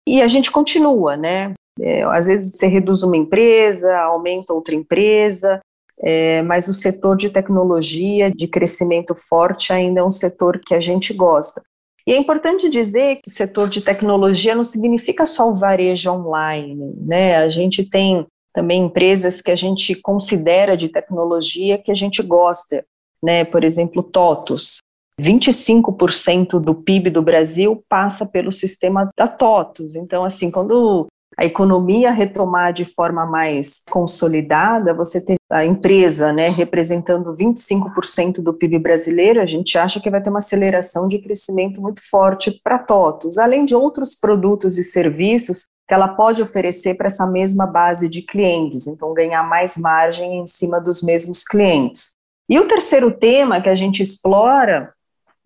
e 0.08 0.22
a 0.22 0.26
gente 0.26 0.50
continua, 0.50 1.16
né? 1.16 1.52
É, 1.78 2.02
às 2.04 2.26
vezes 2.26 2.56
você 2.56 2.66
reduz 2.66 3.02
uma 3.02 3.16
empresa, 3.16 3.96
aumenta 3.98 4.52
outra 4.52 4.74
empresa, 4.74 5.60
é, 6.02 6.42
mas 6.42 6.66
o 6.68 6.72
setor 6.72 7.16
de 7.16 7.30
tecnologia, 7.30 8.30
de 8.30 8.48
crescimento 8.48 9.14
forte, 9.14 9.72
ainda 9.72 10.00
é 10.00 10.04
um 10.04 10.10
setor 10.10 10.60
que 10.64 10.74
a 10.74 10.80
gente 10.80 11.12
gosta. 11.12 11.62
E 12.06 12.12
é 12.12 12.16
importante 12.16 12.68
dizer 12.68 13.16
que 13.16 13.28
o 13.28 13.32
setor 13.32 13.68
de 13.68 13.82
tecnologia 13.82 14.54
não 14.54 14.64
significa 14.64 15.26
só 15.26 15.50
o 15.50 15.54
varejo 15.54 16.10
online, 16.10 16.94
né? 16.96 17.36
A 17.36 17.48
gente 17.50 17.88
tem 17.88 18.26
também 18.52 18.84
empresas 18.84 19.40
que 19.40 19.50
a 19.50 19.56
gente 19.56 19.94
considera 19.94 20.76
de 20.76 20.88
tecnologia 20.88 21.78
que 21.78 21.90
a 21.90 21.94
gente 21.94 22.22
gosta, 22.22 22.84
né? 23.22 23.44
Por 23.44 23.62
exemplo, 23.62 24.02
TOTUS. 24.02 24.78
25% 25.20 26.58
do 26.58 26.74
PIB 26.74 27.10
do 27.10 27.20
Brasil 27.20 27.84
passa 27.88 28.24
pelo 28.24 28.50
sistema 28.50 29.10
da 29.16 29.28
TOTUS. 29.28 29.94
Então, 29.94 30.24
assim, 30.24 30.50
quando 30.50 31.06
a 31.36 31.44
economia 31.44 32.10
retomar 32.10 32.72
de 32.72 32.84
forma 32.84 33.24
mais 33.24 33.82
consolidada, 33.90 34.92
você 34.92 35.20
tem 35.20 35.36
a 35.48 35.64
empresa 35.64 36.32
né, 36.32 36.48
representando 36.48 37.34
25% 37.34 38.40
do 38.42 38.52
PIB 38.52 38.78
brasileiro, 38.78 39.40
a 39.40 39.46
gente 39.46 39.76
acha 39.78 40.00
que 40.00 40.10
vai 40.10 40.22
ter 40.22 40.30
uma 40.30 40.38
aceleração 40.38 41.08
de 41.08 41.18
crescimento 41.18 41.80
muito 41.80 42.00
forte 42.08 42.60
para 42.62 42.78
TOTUS, 42.78 43.38
além 43.38 43.64
de 43.64 43.74
outros 43.74 44.14
produtos 44.14 44.78
e 44.78 44.84
serviços 44.84 45.66
que 45.88 45.94
ela 45.94 46.08
pode 46.08 46.40
oferecer 46.40 46.94
para 46.96 47.08
essa 47.08 47.26
mesma 47.26 47.66
base 47.66 48.08
de 48.08 48.22
clientes, 48.22 48.86
então 48.86 49.12
ganhar 49.12 49.42
mais 49.42 49.76
margem 49.76 50.40
em 50.40 50.46
cima 50.46 50.80
dos 50.80 51.02
mesmos 51.02 51.42
clientes. 51.42 52.12
E 52.48 52.58
o 52.60 52.66
terceiro 52.66 53.10
tema 53.10 53.60
que 53.60 53.68
a 53.68 53.74
gente 53.74 54.02
explora 54.02 54.90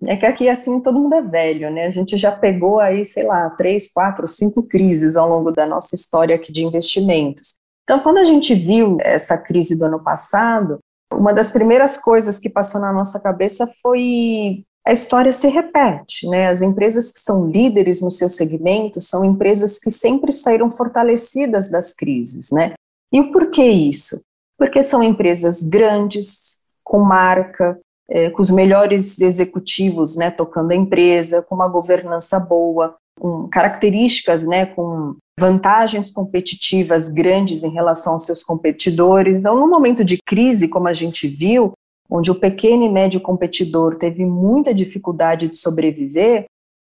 é 0.07 0.17
que 0.17 0.27
aqui, 0.27 0.49
assim, 0.49 0.81
todo 0.81 0.99
mundo 0.99 1.15
é 1.15 1.23
velho, 1.23 1.71
né? 1.71 1.87
A 1.87 1.91
gente 1.91 2.17
já 2.17 2.33
pegou 2.33 2.81
aí, 2.81 3.05
sei 3.05 3.25
lá, 3.25 3.51
três, 3.51 3.91
quatro, 3.93 4.27
cinco 4.27 4.63
crises 4.63 5.17
ao 5.17 5.29
longo 5.29 5.51
da 5.51 5.67
nossa 5.67 5.95
história 5.95 6.37
aqui 6.37 6.53
de 6.53 6.65
investimentos. 6.65 7.55
Então, 7.85 8.01
quando 8.01 8.19
a 8.19 8.25
gente 8.25 8.55
viu 8.55 8.97
essa 9.01 9.37
crise 9.37 9.79
do 9.79 9.85
ano 9.85 10.03
passado, 10.03 10.79
uma 11.13 11.33
das 11.33 11.51
primeiras 11.51 11.97
coisas 11.97 12.39
que 12.39 12.49
passou 12.49 12.81
na 12.81 12.93
nossa 12.93 13.21
cabeça 13.21 13.67
foi 13.83 14.65
a 14.87 14.93
história 14.93 15.33
se 15.33 15.49
repete, 15.49 16.29
né? 16.29 16.49
As 16.49 16.61
empresas 16.61 17.11
que 17.11 17.19
são 17.19 17.47
líderes 17.47 18.03
no 18.03 18.11
seu 18.11 18.29
segmento 18.29 19.01
são 19.01 19.25
empresas 19.25 19.79
que 19.79 19.91
sempre 19.91 20.31
saíram 20.31 20.71
fortalecidas 20.71 21.71
das 21.71 21.95
crises, 21.95 22.51
né? 22.51 22.75
E 23.11 23.21
o 23.21 23.31
porquê 23.31 23.65
isso? 23.65 24.23
Porque 24.59 24.83
são 24.83 25.03
empresas 25.03 25.63
grandes, 25.63 26.61
com 26.83 27.01
marca, 27.01 27.81
é, 28.09 28.31
com 28.31 28.41
os 28.41 28.51
melhores 28.51 29.21
executivos, 29.21 30.17
né, 30.17 30.31
tocando 30.31 30.73
a 30.73 30.77
empresa, 30.77 31.43
com 31.43 31.55
uma 31.55 31.69
governança 31.69 32.39
boa, 32.39 32.97
com 33.19 33.49
características, 33.49 34.47
né, 34.47 34.67
com 34.67 35.17
vantagens 35.39 36.11
competitivas 36.11 37.09
grandes 37.09 37.65
em 37.65 37.71
relação 37.71 38.15
aos 38.15 38.27
seus 38.27 38.43
competidores. 38.43 39.37
Então, 39.37 39.59
no 39.59 39.69
momento 39.69 40.05
de 40.05 40.19
crise, 40.25 40.69
como 40.69 40.89
a 40.89 40.93
gente 40.93 41.27
viu, 41.27 41.73
onde 42.11 42.31
o 42.31 42.35
pequeno 42.35 42.85
e 42.85 42.89
médio 42.89 43.21
competidor 43.21 43.97
teve 43.97 44.25
muita 44.25 44.75
dificuldade 44.75 45.49
de 45.49 45.57
sobreviver, 45.57 46.45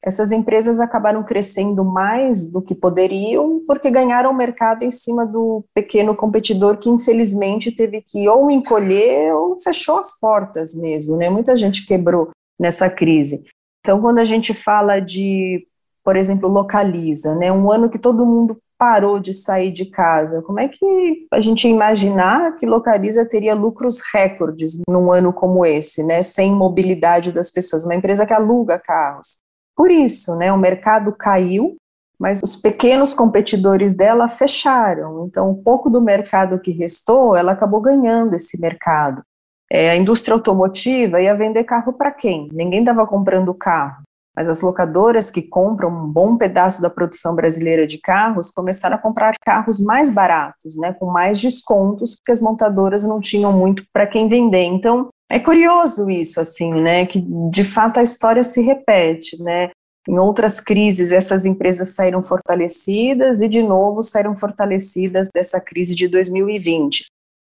essas 0.05 0.31
empresas 0.31 0.81
acabaram 0.81 1.25
crescendo 1.25 1.83
mais 1.83 2.53
do 2.53 2.61
que 2.61 2.75
poderiam, 2.75 3.63
porque 3.67 3.91
ganharam 3.91 4.31
o 4.31 4.37
mercado 4.37 4.83
em 4.83 4.91
cima 4.91 5.25
do 5.25 5.65
pequeno 5.75 6.15
competidor 6.15 6.77
que, 6.77 6.91
infelizmente, 6.91 7.73
teve 7.73 8.05
que 8.07 8.29
ou 8.29 8.51
encolher 8.51 9.35
ou 9.35 9.59
fechou 9.59 9.99
as 9.99 10.19
portas 10.19 10.75
mesmo, 10.75 11.17
né? 11.17 11.31
Muita 11.31 11.57
gente 11.57 11.87
quebrou 11.87 12.31
nessa 12.61 12.91
crise. 12.91 13.45
Então, 13.81 13.99
quando 13.99 14.19
a 14.19 14.25
gente 14.25 14.53
fala 14.53 15.01
de, 15.01 15.67
por 16.05 16.17
exemplo, 16.17 16.51
localiza, 16.51 17.35
né? 17.35 17.51
Um 17.51 17.73
ano 17.73 17.89
que 17.89 17.99
todo 17.99 18.27
mundo 18.27 18.59
parou 18.77 19.19
de 19.19 19.33
sair 19.33 19.73
de 19.73 19.87
casa, 19.87 20.43
como 20.43 20.61
é 20.61 20.69
que 20.69 21.27
a 21.33 21.41
gente 21.41 21.67
imaginar 21.67 22.57
que 22.57 22.67
localiza 22.67 23.27
teria 23.27 23.55
lucros 23.55 24.03
recordes 24.13 24.83
num 24.87 25.11
ano 25.11 25.33
como 25.33 25.65
esse, 25.65 26.03
né? 26.03 26.21
Sem 26.21 26.53
mobilidade 26.53 27.33
das 27.33 27.51
pessoas, 27.51 27.87
uma 27.87 27.95
empresa 27.95 28.27
que 28.27 28.35
aluga 28.35 28.79
carros 28.79 29.43
por 29.77 29.91
isso, 29.91 30.37
né, 30.37 30.53
o 30.53 30.59
mercado 30.59 31.13
caiu, 31.13 31.77
mas 32.19 32.41
os 32.43 32.57
pequenos 32.57 33.13
competidores 33.13 33.97
dela 33.97 34.29
fecharam. 34.29 35.27
Então, 35.27 35.51
o 35.51 35.63
pouco 35.63 35.91
do 35.91 36.01
mercado 36.01 36.61
que 36.61 36.71
restou, 36.71 37.37
ela 37.37 37.53
acabou 37.53 37.81
ganhando 37.81 38.35
esse 38.35 38.61
mercado. 38.61 39.23
É, 39.71 39.91
a 39.91 39.97
indústria 39.97 40.35
automotiva 40.35 41.21
ia 41.21 41.35
vender 41.35 41.65
carro 41.65 41.93
para 41.93 42.13
quem? 42.13 42.49
Ninguém 42.53 42.81
estava 42.81 43.07
comprando 43.07 43.53
carro. 43.55 44.03
Mas 44.37 44.49
as 44.49 44.63
locadoras 44.63 45.31
que 45.31 45.43
compram 45.43 45.89
um 45.89 46.09
bom 46.09 46.37
pedaço 46.37 46.83
da 46.83 46.91
produção 46.91 47.37
brasileira 47.37 47.87
de 47.87 47.99
carros 47.99 48.51
começaram 48.51 48.97
a 48.97 48.99
comprar 48.99 49.35
carros 49.45 49.81
mais 49.81 50.11
baratos, 50.11 50.77
né, 50.77 50.93
com 50.93 51.07
mais 51.07 51.41
descontos, 51.41 52.17
porque 52.17 52.33
as 52.33 52.41
montadoras 52.41 53.05
não 53.05 53.21
tinham 53.21 53.53
muito 53.53 53.85
para 53.93 54.07
quem 54.07 54.29
vender. 54.29 54.65
Então, 54.65 55.09
é 55.31 55.39
curioso 55.39 56.11
isso, 56.11 56.41
assim, 56.41 56.73
né, 56.75 57.07
que 57.07 57.21
de 57.51 57.65
fato 57.65 57.99
a 57.99 58.03
história 58.03 58.43
se 58.43 58.61
repete, 58.61 59.43
né, 59.43 59.71
em 60.09 60.19
outras 60.19 60.61
crises 60.61 61.13
essas 61.13 61.45
empresas 61.45 61.95
saíram 61.95 62.23
fortalecidas 62.23 63.41
e 63.41 63.49
de 63.49 63.63
novo 63.63 64.03
saíram 64.03 64.37
fortalecidas 64.37 65.29
dessa 65.35 65.61
crise 65.61 65.95
de 65.95 66.09
2020. 66.09 67.07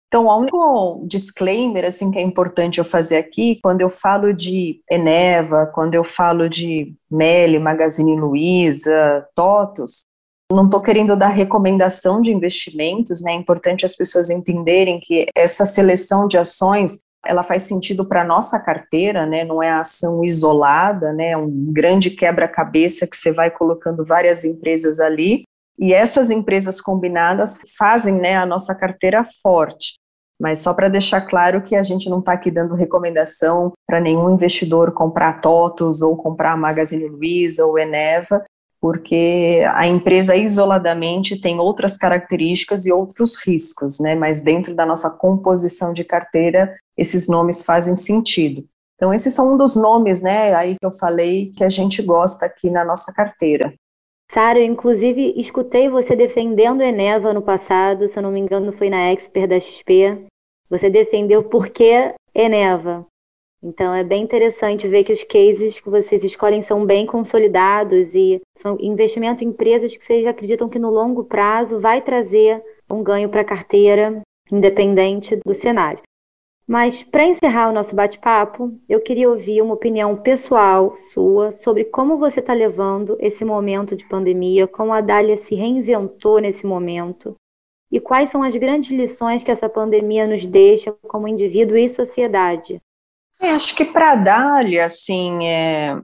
Então, 0.08 0.28
o 0.28 0.38
único 0.38 1.04
disclaimer 1.08 1.86
assim 1.86 2.12
que 2.12 2.20
é 2.20 2.22
importante 2.22 2.78
eu 2.78 2.86
fazer 2.86 3.18
aqui, 3.18 3.60
quando 3.64 3.82
eu 3.82 3.90
falo 3.90 4.32
de 4.32 4.80
Eneva, 4.90 5.66
quando 5.74 5.96
eu 5.96 6.04
falo 6.04 6.48
de 6.48 6.94
Meli, 7.10 7.58
Magazine 7.58 8.16
Luiza, 8.16 9.28
Totos, 9.34 10.04
não 10.52 10.66
estou 10.66 10.82
querendo 10.82 11.16
dar 11.16 11.30
recomendação 11.30 12.22
de 12.22 12.32
investimentos, 12.32 13.24
né? 13.24 13.32
É 13.32 13.36
importante 13.36 13.86
as 13.86 13.96
pessoas 13.96 14.30
entenderem 14.30 15.00
que 15.00 15.26
essa 15.36 15.66
seleção 15.66 16.28
de 16.28 16.38
ações 16.38 17.00
ela 17.26 17.44
faz 17.44 17.64
sentido 17.64 18.06
para 18.06 18.22
a 18.22 18.26
nossa 18.26 18.60
carteira, 18.60 19.26
né? 19.26 19.44
Não 19.44 19.64
é 19.64 19.72
ação 19.72 20.24
isolada, 20.24 21.14
né? 21.14 21.32
É 21.32 21.38
um 21.38 21.72
grande 21.72 22.10
quebra-cabeça 22.10 23.08
que 23.08 23.16
você 23.16 23.32
vai 23.32 23.50
colocando 23.50 24.04
várias 24.04 24.44
empresas 24.44 25.00
ali. 25.00 25.44
E 25.80 25.94
essas 25.94 26.30
empresas 26.30 26.80
combinadas 26.80 27.60
fazem 27.78 28.14
né, 28.14 28.36
a 28.36 28.46
nossa 28.46 28.76
carteira 28.76 29.26
forte. 29.42 29.96
Mas 30.40 30.60
só 30.60 30.74
para 30.74 30.90
deixar 30.90 31.22
claro 31.22 31.62
que 31.62 31.76
a 31.76 31.84
gente 31.84 32.10
não 32.10 32.20
está 32.20 32.34
aqui 32.34 32.52
dando 32.52 32.76
recomendação 32.76 33.72
para 33.88 34.00
nenhum 34.00 34.34
investidor 34.34 34.92
comprar 34.92 35.40
TOTOS 35.40 36.02
ou 36.02 36.18
comprar 36.18 36.58
Magazine 36.58 37.08
Luiza 37.08 37.66
ou 37.66 37.80
Eneva, 37.80 38.44
porque 38.84 39.64
a 39.76 39.88
empresa 39.88 40.36
isoladamente 40.36 41.40
tem 41.40 41.58
outras 41.58 41.96
características 41.96 42.86
e 42.86 42.92
outros 42.92 43.42
riscos, 43.42 43.98
né? 43.98 44.14
Mas 44.14 44.42
dentro 44.42 44.76
da 44.76 44.86
nossa 44.86 45.10
composição 45.10 45.94
de 45.94 46.04
carteira, 46.04 46.76
esses 46.98 47.30
nomes 47.30 47.64
fazem 47.64 47.96
sentido. 47.96 48.66
Então, 48.96 49.14
esses 49.14 49.34
são 49.34 49.54
um 49.54 49.58
dos 49.58 49.78
nomes, 49.78 50.22
né, 50.22 50.54
aí 50.54 50.76
que 50.78 50.86
eu 50.86 50.92
falei 50.92 51.50
que 51.52 51.64
a 51.64 51.70
gente 51.70 52.02
gosta 52.02 52.46
aqui 52.46 52.70
na 52.70 52.84
nossa 52.84 53.14
carteira. 53.14 53.74
Sara, 54.30 54.60
eu 54.60 54.66
inclusive 54.66 55.34
escutei 55.38 55.88
você 55.88 56.14
defendendo 56.14 56.82
Eneva 56.82 57.34
no 57.34 57.42
passado, 57.42 58.06
se 58.10 58.20
eu 58.20 58.24
não 58.24 58.32
me 58.32 58.42
engano 58.42 58.74
foi 58.74 58.90
na 58.90 59.14
Expert 59.14 59.48
da 59.48 59.62
XP. 59.62 60.28
Você 60.70 60.90
defendeu 60.90 61.42
por 61.42 61.70
que 61.70 62.14
Eneva. 62.36 63.06
Então 63.64 63.94
é 63.94 64.04
bem 64.04 64.22
interessante 64.22 64.90
ver 64.90 65.06
que 65.06 65.14
os 65.14 65.24
cases 65.24 65.80
que 65.80 65.90
vocês 65.90 66.22
escolhem 66.26 66.62
são 66.62 66.86
bem 66.86 67.06
consolidados 67.06 68.14
e 68.14 68.42
são 68.58 68.78
investimento 68.78 69.42
em 69.42 69.48
empresas 69.48 69.96
que 69.96 70.04
vocês 70.04 70.28
acreditam 70.28 70.68
que 70.68 70.78
no 70.78 70.90
longo 70.90 71.24
prazo 71.24 71.80
vai 71.80 72.02
trazer 72.02 72.62
um 72.90 73.02
ganho 73.02 73.30
para 73.30 73.40
a 73.40 73.46
carteira, 73.46 74.22
independente 74.52 75.38
do 75.38 75.54
cenário. 75.54 76.02
Mas 76.68 77.04
para 77.04 77.26
encerrar 77.26 77.70
o 77.70 77.74
nosso 77.74 77.96
bate-papo, 77.96 78.78
eu 78.88 79.00
queria 79.00 79.30
ouvir 79.30 79.62
uma 79.62 79.74
opinião 79.74 80.18
pessoal 80.18 80.98
sua 80.98 81.54
sobre 81.54 81.86
como 81.86 82.18
você 82.18 82.42
está 82.42 82.54
levando 82.54 83.16
esse 83.20 83.46
momento 83.46 83.96
de 83.96 84.06
pandemia, 84.06 84.68
como 84.68 84.92
a 84.92 85.00
Dália 85.00 85.38
se 85.38 85.56
reinventou 85.56 86.40
nesse 86.40 86.66
momento 86.66 87.34
e 87.90 88.00
quais 88.00 88.30
são 88.30 88.44
as 88.44 88.56
grandes 88.58 88.92
lições 88.92 89.42
que 89.42 89.52
essa 89.52 89.70
pandemia 89.70 90.28
nos 90.28 90.46
deixa 90.46 90.94
como 91.08 91.28
indivíduo 91.28 91.78
e 91.78 91.88
sociedade. 91.88 92.82
É, 93.44 93.50
acho 93.52 93.76
que 93.76 93.84
para 93.84 94.14
a 94.14 94.16
Dália, 94.16 94.86
assim, 94.86 95.46
é, 95.46 96.00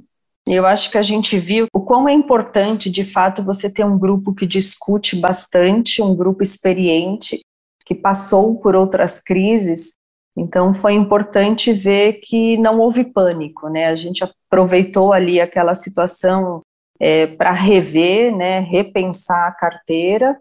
eu 0.45 0.65
acho 0.65 0.91
que 0.91 0.97
a 0.97 1.01
gente 1.01 1.39
viu 1.39 1.67
o 1.73 1.79
quão 1.79 2.07
é 2.09 2.11
importante, 2.11 2.89
de 2.89 3.05
fato, 3.05 3.41
você 3.41 3.71
ter 3.71 3.85
um 3.85 3.97
grupo 3.97 4.35
que 4.35 4.45
discute 4.45 5.15
bastante, 5.15 6.01
um 6.01 6.13
grupo 6.13 6.43
experiente, 6.43 7.39
que 7.85 7.95
passou 7.95 8.59
por 8.59 8.75
outras 8.75 9.21
crises. 9.21 9.93
Então, 10.37 10.73
foi 10.73 10.93
importante 10.93 11.71
ver 11.71 12.19
que 12.21 12.57
não 12.57 12.77
houve 12.77 13.05
pânico, 13.05 13.69
né? 13.69 13.87
A 13.87 13.95
gente 13.95 14.21
aproveitou 14.21 15.13
ali 15.13 15.39
aquela 15.39 15.73
situação 15.75 16.61
é, 16.99 17.25
para 17.25 17.53
rever, 17.53 18.35
né, 18.35 18.59
repensar 18.59 19.47
a 19.47 19.53
carteira 19.53 20.37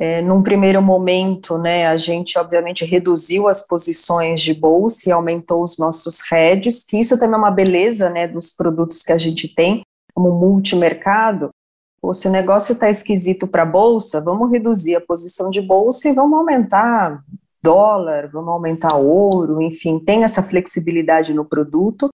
é, 0.00 0.22
num 0.22 0.42
primeiro 0.42 0.80
momento, 0.80 1.58
né, 1.58 1.86
a 1.86 1.98
gente 1.98 2.38
obviamente 2.38 2.86
reduziu 2.86 3.46
as 3.46 3.66
posições 3.66 4.40
de 4.40 4.54
bolsa 4.54 5.06
e 5.06 5.12
aumentou 5.12 5.62
os 5.62 5.76
nossos 5.76 6.20
hedges, 6.32 6.82
que 6.82 6.98
isso 6.98 7.18
também 7.18 7.34
é 7.34 7.38
uma 7.38 7.50
beleza, 7.50 8.08
né, 8.08 8.26
dos 8.26 8.50
produtos 8.50 9.02
que 9.02 9.12
a 9.12 9.18
gente 9.18 9.46
tem, 9.54 9.82
como 10.14 10.32
multimercado. 10.32 11.50
Ou 12.02 12.14
se 12.14 12.26
o 12.26 12.30
negócio 12.30 12.72
está 12.72 12.88
esquisito 12.88 13.46
para 13.46 13.66
bolsa, 13.66 14.22
vamos 14.22 14.50
reduzir 14.50 14.96
a 14.96 15.02
posição 15.02 15.50
de 15.50 15.60
bolsa 15.60 16.08
e 16.08 16.14
vamos 16.14 16.38
aumentar 16.38 17.22
dólar, 17.62 18.30
vamos 18.32 18.48
aumentar 18.48 18.96
ouro, 18.96 19.60
enfim, 19.60 19.98
tem 19.98 20.24
essa 20.24 20.42
flexibilidade 20.42 21.34
no 21.34 21.44
produto, 21.44 22.08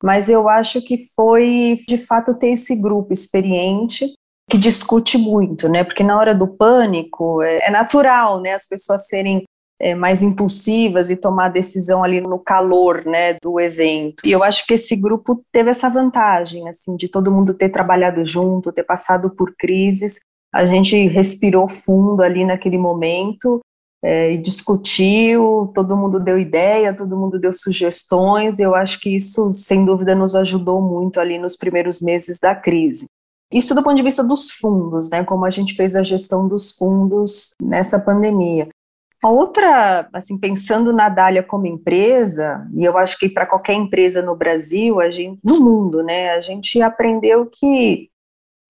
mas 0.00 0.28
eu 0.28 0.48
acho 0.48 0.80
que 0.80 0.98
foi 1.16 1.74
de 1.88 1.98
fato 1.98 2.32
ter 2.32 2.50
esse 2.50 2.76
grupo 2.76 3.12
experiente 3.12 4.14
que 4.48 4.58
discute 4.58 5.16
muito, 5.16 5.68
né? 5.68 5.84
Porque 5.84 6.02
na 6.02 6.18
hora 6.18 6.34
do 6.34 6.46
pânico 6.46 7.42
é, 7.42 7.66
é 7.66 7.70
natural, 7.70 8.40
né? 8.40 8.52
As 8.52 8.66
pessoas 8.66 9.06
serem 9.06 9.44
é, 9.80 9.94
mais 9.94 10.22
impulsivas 10.22 11.10
e 11.10 11.16
tomar 11.16 11.48
decisão 11.48 12.04
ali 12.04 12.20
no 12.20 12.38
calor, 12.38 13.04
né, 13.04 13.36
do 13.42 13.58
evento. 13.60 14.26
E 14.26 14.30
eu 14.30 14.42
acho 14.42 14.66
que 14.66 14.74
esse 14.74 14.94
grupo 14.96 15.44
teve 15.52 15.70
essa 15.70 15.88
vantagem, 15.88 16.68
assim, 16.68 16.96
de 16.96 17.08
todo 17.08 17.30
mundo 17.30 17.54
ter 17.54 17.68
trabalhado 17.70 18.24
junto, 18.24 18.72
ter 18.72 18.84
passado 18.84 19.30
por 19.30 19.54
crises. 19.56 20.20
A 20.52 20.64
gente 20.66 21.08
respirou 21.08 21.68
fundo 21.68 22.22
ali 22.22 22.44
naquele 22.44 22.78
momento 22.78 23.60
é, 24.02 24.32
e 24.32 24.38
discutiu, 24.38 25.72
todo 25.74 25.96
mundo 25.96 26.20
deu 26.20 26.38
ideia, 26.38 26.96
todo 26.96 27.16
mundo 27.16 27.38
deu 27.38 27.52
sugestões. 27.52 28.58
Eu 28.58 28.74
acho 28.74 29.00
que 29.00 29.14
isso, 29.14 29.52
sem 29.54 29.84
dúvida, 29.84 30.14
nos 30.14 30.36
ajudou 30.36 30.80
muito 30.80 31.18
ali 31.18 31.38
nos 31.38 31.56
primeiros 31.56 32.00
meses 32.00 32.38
da 32.38 32.54
crise. 32.54 33.06
Isso 33.54 33.72
do 33.72 33.84
ponto 33.84 33.94
de 33.94 34.02
vista 34.02 34.24
dos 34.24 34.50
fundos, 34.50 35.08
né, 35.08 35.22
como 35.22 35.44
a 35.44 35.50
gente 35.50 35.76
fez 35.76 35.94
a 35.94 36.02
gestão 36.02 36.48
dos 36.48 36.72
fundos 36.72 37.52
nessa 37.62 38.00
pandemia. 38.00 38.68
A 39.22 39.30
outra, 39.30 40.08
assim, 40.12 40.36
pensando 40.36 40.92
na 40.92 41.08
Dália 41.08 41.40
como 41.40 41.64
empresa, 41.64 42.68
e 42.74 42.84
eu 42.84 42.98
acho 42.98 43.16
que 43.16 43.28
para 43.28 43.46
qualquer 43.46 43.74
empresa 43.74 44.20
no 44.20 44.34
Brasil, 44.34 45.00
a 45.00 45.08
gente, 45.08 45.38
no 45.44 45.60
mundo, 45.60 46.02
né, 46.02 46.30
a 46.30 46.40
gente 46.40 46.82
aprendeu 46.82 47.48
que 47.48 48.10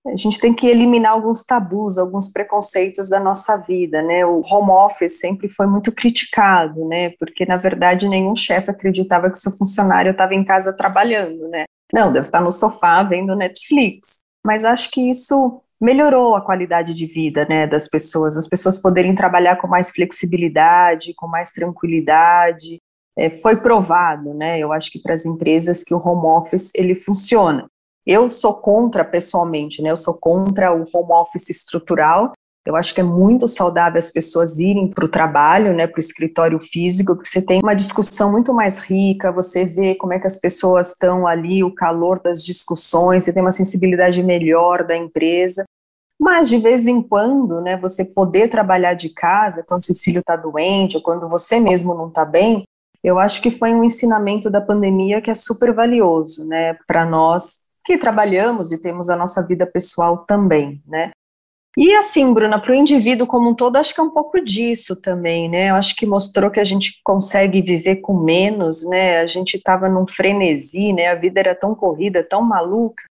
a 0.06 0.16
gente 0.18 0.38
tem 0.38 0.52
que 0.52 0.66
eliminar 0.66 1.12
alguns 1.12 1.42
tabus, 1.42 1.96
alguns 1.96 2.28
preconceitos 2.28 3.08
da 3.08 3.18
nossa 3.18 3.56
vida, 3.56 4.02
né? 4.02 4.26
O 4.26 4.42
home 4.44 4.70
office 4.70 5.18
sempre 5.18 5.48
foi 5.48 5.66
muito 5.66 5.90
criticado, 5.90 6.86
né? 6.86 7.14
Porque 7.18 7.46
na 7.46 7.56
verdade 7.56 8.06
nenhum 8.06 8.36
chefe 8.36 8.70
acreditava 8.70 9.30
que 9.30 9.38
seu 9.38 9.50
funcionário 9.50 10.10
estava 10.12 10.34
em 10.34 10.44
casa 10.44 10.74
trabalhando, 10.74 11.48
né? 11.48 11.64
Não, 11.90 12.12
deve 12.12 12.26
estar 12.26 12.42
no 12.42 12.52
sofá 12.52 13.02
vendo 13.02 13.34
Netflix 13.34 14.23
mas 14.44 14.64
acho 14.64 14.90
que 14.90 15.08
isso 15.08 15.60
melhorou 15.80 16.34
a 16.34 16.40
qualidade 16.40 16.94
de 16.94 17.06
vida 17.06 17.46
né, 17.48 17.66
das 17.66 17.88
pessoas, 17.88 18.36
as 18.36 18.48
pessoas 18.48 18.78
poderem 18.78 19.14
trabalhar 19.14 19.56
com 19.56 19.66
mais 19.66 19.90
flexibilidade, 19.90 21.14
com 21.14 21.26
mais 21.26 21.50
tranquilidade, 21.50 22.80
é, 23.16 23.30
foi 23.30 23.60
provado, 23.60 24.34
né? 24.34 24.58
Eu 24.58 24.72
acho 24.72 24.90
que 24.90 24.98
para 24.98 25.14
as 25.14 25.24
empresas 25.24 25.84
que 25.84 25.94
o 25.94 25.98
home 25.98 26.26
office 26.26 26.70
ele 26.74 26.94
funciona. 26.94 27.68
Eu 28.06 28.28
sou 28.30 28.54
contra 28.54 29.04
pessoalmente, 29.04 29.80
né? 29.80 29.90
Eu 29.90 29.96
sou 29.96 30.14
contra 30.14 30.72
o 30.72 30.84
home 30.92 31.12
office 31.12 31.48
estrutural. 31.48 32.32
Eu 32.66 32.76
acho 32.76 32.94
que 32.94 33.00
é 33.00 33.04
muito 33.04 33.46
saudável 33.46 33.98
as 33.98 34.10
pessoas 34.10 34.58
irem 34.58 34.88
para 34.88 35.04
o 35.04 35.08
trabalho, 35.08 35.74
né, 35.74 35.86
para 35.86 35.98
o 35.98 36.00
escritório 36.00 36.58
físico, 36.58 37.14
porque 37.14 37.28
você 37.28 37.42
tem 37.42 37.60
uma 37.62 37.74
discussão 37.74 38.32
muito 38.32 38.54
mais 38.54 38.78
rica, 38.78 39.30
você 39.30 39.66
vê 39.66 39.94
como 39.94 40.14
é 40.14 40.18
que 40.18 40.26
as 40.26 40.38
pessoas 40.38 40.92
estão 40.92 41.26
ali, 41.26 41.62
o 41.62 41.74
calor 41.74 42.20
das 42.20 42.42
discussões, 42.42 43.24
você 43.24 43.34
tem 43.34 43.42
uma 43.42 43.52
sensibilidade 43.52 44.22
melhor 44.22 44.82
da 44.82 44.96
empresa. 44.96 45.64
Mas 46.18 46.48
de 46.48 46.56
vez 46.56 46.86
em 46.86 47.02
quando, 47.02 47.60
né, 47.60 47.76
você 47.76 48.02
poder 48.02 48.48
trabalhar 48.48 48.94
de 48.94 49.10
casa, 49.10 49.62
quando 49.62 49.84
seu 49.84 49.94
filho 49.94 50.20
está 50.20 50.34
doente 50.34 50.96
ou 50.96 51.02
quando 51.02 51.28
você 51.28 51.60
mesmo 51.60 51.94
não 51.94 52.08
está 52.08 52.24
bem, 52.24 52.64
eu 53.02 53.18
acho 53.18 53.42
que 53.42 53.50
foi 53.50 53.74
um 53.74 53.84
ensinamento 53.84 54.48
da 54.48 54.62
pandemia 54.62 55.20
que 55.20 55.30
é 55.30 55.34
super 55.34 55.74
valioso, 55.74 56.46
né, 56.46 56.78
para 56.86 57.04
nós 57.04 57.58
que 57.84 57.98
trabalhamos 57.98 58.72
e 58.72 58.78
temos 58.78 59.10
a 59.10 59.16
nossa 59.16 59.46
vida 59.46 59.66
pessoal 59.66 60.24
também, 60.26 60.82
né. 60.86 61.10
E 61.76 61.92
assim, 61.96 62.32
Bruna, 62.32 62.60
para 62.60 62.72
o 62.72 62.74
indivíduo 62.74 63.26
como 63.26 63.50
um 63.50 63.54
todo, 63.54 63.76
acho 63.76 63.92
que 63.92 64.00
é 64.00 64.04
um 64.04 64.10
pouco 64.10 64.40
disso 64.40 65.00
também, 65.00 65.48
né? 65.48 65.70
Eu 65.70 65.74
acho 65.74 65.96
que 65.96 66.06
mostrou 66.06 66.50
que 66.50 66.60
a 66.60 66.64
gente 66.64 67.00
consegue 67.04 67.60
viver 67.60 67.96
com 67.96 68.14
menos, 68.14 68.88
né? 68.88 69.20
A 69.20 69.26
gente 69.26 69.56
estava 69.56 69.88
num 69.88 70.06
frenesi, 70.06 70.92
né? 70.92 71.08
A 71.08 71.16
vida 71.16 71.40
era 71.40 71.54
tão 71.54 71.74
corrida, 71.74 72.22
tão 72.22 72.42
maluca, 72.42 73.02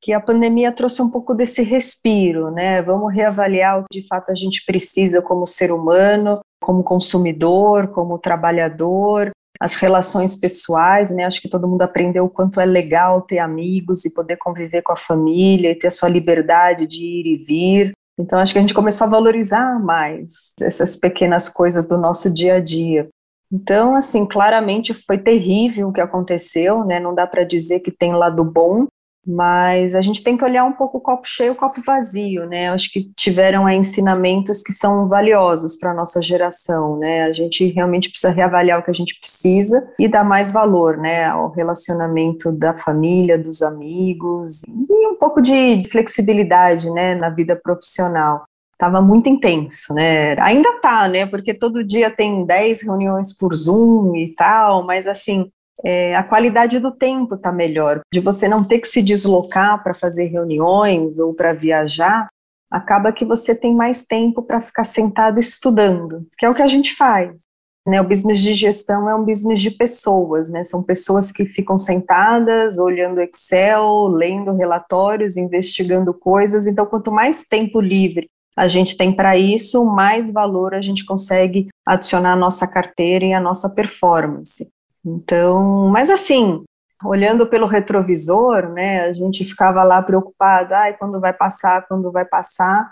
que 0.00 0.12
a 0.12 0.20
pandemia 0.20 0.70
trouxe 0.72 1.02
um 1.02 1.10
pouco 1.10 1.34
desse 1.34 1.62
respiro, 1.62 2.50
né? 2.50 2.80
Vamos 2.82 3.12
reavaliar 3.12 3.80
o 3.80 3.84
que 3.90 4.00
de 4.00 4.06
fato 4.06 4.30
a 4.30 4.34
gente 4.34 4.64
precisa 4.64 5.20
como 5.20 5.46
ser 5.46 5.72
humano, 5.72 6.40
como 6.60 6.84
consumidor, 6.84 7.88
como 7.88 8.18
trabalhador, 8.18 9.32
as 9.60 9.76
relações 9.76 10.34
pessoais, 10.34 11.10
né? 11.10 11.24
Acho 11.24 11.40
que 11.40 11.48
todo 11.48 11.68
mundo 11.68 11.82
aprendeu 11.82 12.24
o 12.24 12.30
quanto 12.30 12.60
é 12.60 12.64
legal 12.64 13.22
ter 13.22 13.38
amigos 13.38 14.04
e 14.04 14.12
poder 14.12 14.36
conviver 14.36 14.82
com 14.82 14.92
a 14.92 14.96
família 14.96 15.70
e 15.70 15.74
ter 15.74 15.86
a 15.86 15.90
sua 15.90 16.08
liberdade 16.08 16.86
de 16.86 17.04
ir 17.04 17.26
e 17.26 17.36
vir. 17.36 17.92
Então 18.18 18.38
acho 18.38 18.52
que 18.52 18.58
a 18.58 18.62
gente 18.62 18.74
começou 18.74 19.06
a 19.06 19.10
valorizar 19.10 19.80
mais 19.80 20.52
essas 20.60 20.94
pequenas 20.94 21.48
coisas 21.48 21.86
do 21.86 21.96
nosso 21.96 22.32
dia 22.32 22.54
a 22.56 22.60
dia. 22.60 23.08
Então, 23.52 23.94
assim, 23.94 24.26
claramente 24.26 24.94
foi 24.94 25.18
terrível 25.18 25.88
o 25.88 25.92
que 25.92 26.00
aconteceu, 26.00 26.84
né? 26.84 26.98
Não 26.98 27.14
dá 27.14 27.26
para 27.26 27.44
dizer 27.44 27.80
que 27.80 27.90
tem 27.90 28.14
lado 28.14 28.42
bom, 28.42 28.86
mas 29.26 29.94
a 29.94 30.02
gente 30.02 30.22
tem 30.22 30.36
que 30.36 30.44
olhar 30.44 30.64
um 30.64 30.72
pouco 30.72 30.98
o 30.98 31.00
copo 31.00 31.26
cheio 31.26 31.52
o 31.52 31.56
copo 31.56 31.80
vazio, 31.84 32.46
né? 32.46 32.68
Acho 32.70 32.90
que 32.90 33.10
tiveram 33.16 33.66
aí 33.66 33.76
ensinamentos 33.76 34.62
que 34.62 34.72
são 34.72 35.08
valiosos 35.08 35.76
para 35.76 35.92
a 35.92 35.94
nossa 35.94 36.20
geração, 36.20 36.98
né? 36.98 37.24
A 37.24 37.32
gente 37.32 37.66
realmente 37.66 38.10
precisa 38.10 38.32
reavaliar 38.32 38.80
o 38.80 38.82
que 38.82 38.90
a 38.90 38.94
gente 38.94 39.18
precisa 39.18 39.86
e 39.98 40.08
dar 40.08 40.24
mais 40.24 40.52
valor, 40.52 40.96
né, 40.96 41.26
ao 41.26 41.50
relacionamento 41.50 42.50
da 42.50 42.74
família, 42.76 43.38
dos 43.38 43.62
amigos 43.62 44.62
e 44.66 45.06
um 45.06 45.16
pouco 45.16 45.40
de 45.40 45.82
flexibilidade, 45.90 46.90
né, 46.90 47.14
na 47.14 47.30
vida 47.30 47.54
profissional. 47.56 48.44
Tava 48.78 49.00
muito 49.00 49.28
intenso, 49.28 49.94
né? 49.94 50.34
Ainda 50.40 50.80
tá, 50.80 51.06
né? 51.06 51.24
Porque 51.24 51.54
todo 51.54 51.84
dia 51.84 52.10
tem 52.10 52.44
10 52.44 52.82
reuniões 52.82 53.32
por 53.32 53.54
Zoom 53.54 54.16
e 54.16 54.34
tal, 54.34 54.84
mas 54.84 55.06
assim, 55.06 55.48
é, 55.84 56.14
a 56.14 56.22
qualidade 56.22 56.78
do 56.78 56.92
tempo 56.92 57.34
está 57.34 57.50
melhor, 57.50 58.00
de 58.12 58.20
você 58.20 58.48
não 58.48 58.64
ter 58.64 58.78
que 58.78 58.88
se 58.88 59.02
deslocar 59.02 59.82
para 59.82 59.94
fazer 59.94 60.26
reuniões 60.26 61.18
ou 61.18 61.34
para 61.34 61.52
viajar, 61.52 62.28
acaba 62.70 63.12
que 63.12 63.24
você 63.24 63.54
tem 63.54 63.74
mais 63.74 64.04
tempo 64.04 64.42
para 64.42 64.60
ficar 64.60 64.84
sentado 64.84 65.38
estudando, 65.38 66.26
que 66.38 66.46
é 66.46 66.50
o 66.50 66.54
que 66.54 66.62
a 66.62 66.68
gente 66.68 66.94
faz. 66.94 67.36
Né, 67.84 68.00
o 68.00 68.06
business 68.06 68.40
de 68.40 68.54
gestão 68.54 69.10
é 69.10 69.14
um 69.14 69.24
business 69.24 69.60
de 69.60 69.72
pessoas, 69.72 70.48
né, 70.48 70.62
são 70.62 70.84
pessoas 70.84 71.32
que 71.32 71.44
ficam 71.44 71.76
sentadas, 71.76 72.78
olhando 72.78 73.20
Excel, 73.20 74.06
lendo 74.06 74.52
relatórios, 74.52 75.36
investigando 75.36 76.14
coisas, 76.14 76.68
então 76.68 76.86
quanto 76.86 77.10
mais 77.10 77.42
tempo 77.42 77.80
livre 77.80 78.30
a 78.56 78.68
gente 78.68 78.96
tem 78.96 79.12
para 79.12 79.36
isso, 79.36 79.84
mais 79.84 80.32
valor 80.32 80.74
a 80.74 80.80
gente 80.80 81.04
consegue 81.04 81.68
adicionar 81.84 82.34
à 82.34 82.36
nossa 82.36 82.68
carteira 82.68 83.24
e 83.24 83.32
à 83.32 83.40
nossa 83.40 83.68
performance. 83.68 84.70
Então, 85.04 85.88
mas 85.88 86.10
assim, 86.10 86.64
olhando 87.04 87.46
pelo 87.46 87.66
retrovisor, 87.66 88.68
né, 88.68 89.02
a 89.02 89.12
gente 89.12 89.44
ficava 89.44 89.82
lá 89.82 90.00
preocupada, 90.02 90.78
ai, 90.78 90.96
quando 90.96 91.20
vai 91.20 91.32
passar, 91.32 91.86
quando 91.86 92.10
vai 92.12 92.24
passar. 92.24 92.90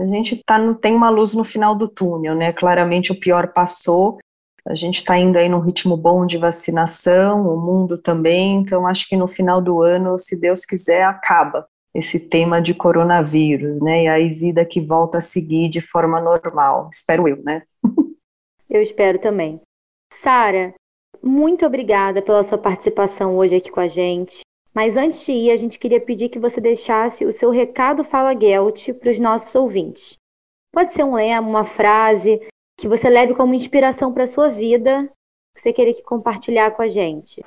A 0.00 0.06
gente 0.06 0.42
tá 0.44 0.58
no, 0.58 0.74
tem 0.74 0.94
uma 0.94 1.10
luz 1.10 1.34
no 1.34 1.42
final 1.42 1.74
do 1.74 1.88
túnel, 1.88 2.36
né? 2.36 2.52
Claramente 2.52 3.10
o 3.10 3.18
pior 3.18 3.48
passou. 3.48 4.18
A 4.64 4.74
gente 4.74 4.96
está 4.96 5.18
indo 5.18 5.36
aí 5.36 5.48
num 5.48 5.58
ritmo 5.58 5.96
bom 5.96 6.24
de 6.24 6.38
vacinação, 6.38 7.48
o 7.48 7.60
mundo 7.60 7.98
também. 7.98 8.60
Então, 8.60 8.86
acho 8.86 9.08
que 9.08 9.16
no 9.16 9.26
final 9.26 9.60
do 9.60 9.82
ano, 9.82 10.16
se 10.16 10.40
Deus 10.40 10.64
quiser, 10.64 11.02
acaba 11.02 11.66
esse 11.92 12.28
tema 12.28 12.62
de 12.62 12.74
coronavírus, 12.74 13.80
né? 13.80 14.04
E 14.04 14.08
aí 14.08 14.28
vida 14.28 14.64
que 14.64 14.80
volta 14.80 15.18
a 15.18 15.22
seguir 15.22 15.68
de 15.68 15.80
forma 15.80 16.20
normal. 16.20 16.88
Espero 16.92 17.26
eu, 17.26 17.42
né? 17.42 17.62
Eu 18.70 18.82
espero 18.82 19.18
também. 19.18 19.62
Sara, 20.22 20.74
muito 21.22 21.66
obrigada 21.66 22.22
pela 22.22 22.42
sua 22.42 22.58
participação 22.58 23.36
hoje 23.36 23.56
aqui 23.56 23.70
com 23.70 23.80
a 23.80 23.88
gente. 23.88 24.40
Mas 24.74 24.96
antes 24.96 25.24
de 25.24 25.32
ir, 25.32 25.50
a 25.50 25.56
gente 25.56 25.78
queria 25.78 26.00
pedir 26.00 26.28
que 26.28 26.38
você 26.38 26.60
deixasse 26.60 27.24
o 27.24 27.32
seu 27.32 27.50
recado 27.50 28.04
Fala 28.04 28.38
Gelt 28.38 28.92
para 28.94 29.10
os 29.10 29.18
nossos 29.18 29.54
ouvintes. 29.54 30.16
Pode 30.72 30.92
ser 30.92 31.04
um 31.04 31.14
lema, 31.14 31.48
uma 31.48 31.64
frase 31.64 32.40
que 32.78 32.86
você 32.86 33.08
leve 33.08 33.34
como 33.34 33.54
inspiração 33.54 34.12
para 34.12 34.24
a 34.24 34.28
sua 34.28 34.48
vida, 34.50 35.10
que 35.54 35.62
você 35.62 35.72
queria 35.72 36.00
compartilhar 36.04 36.70
com 36.70 36.82
a 36.82 36.88
gente. 36.88 37.42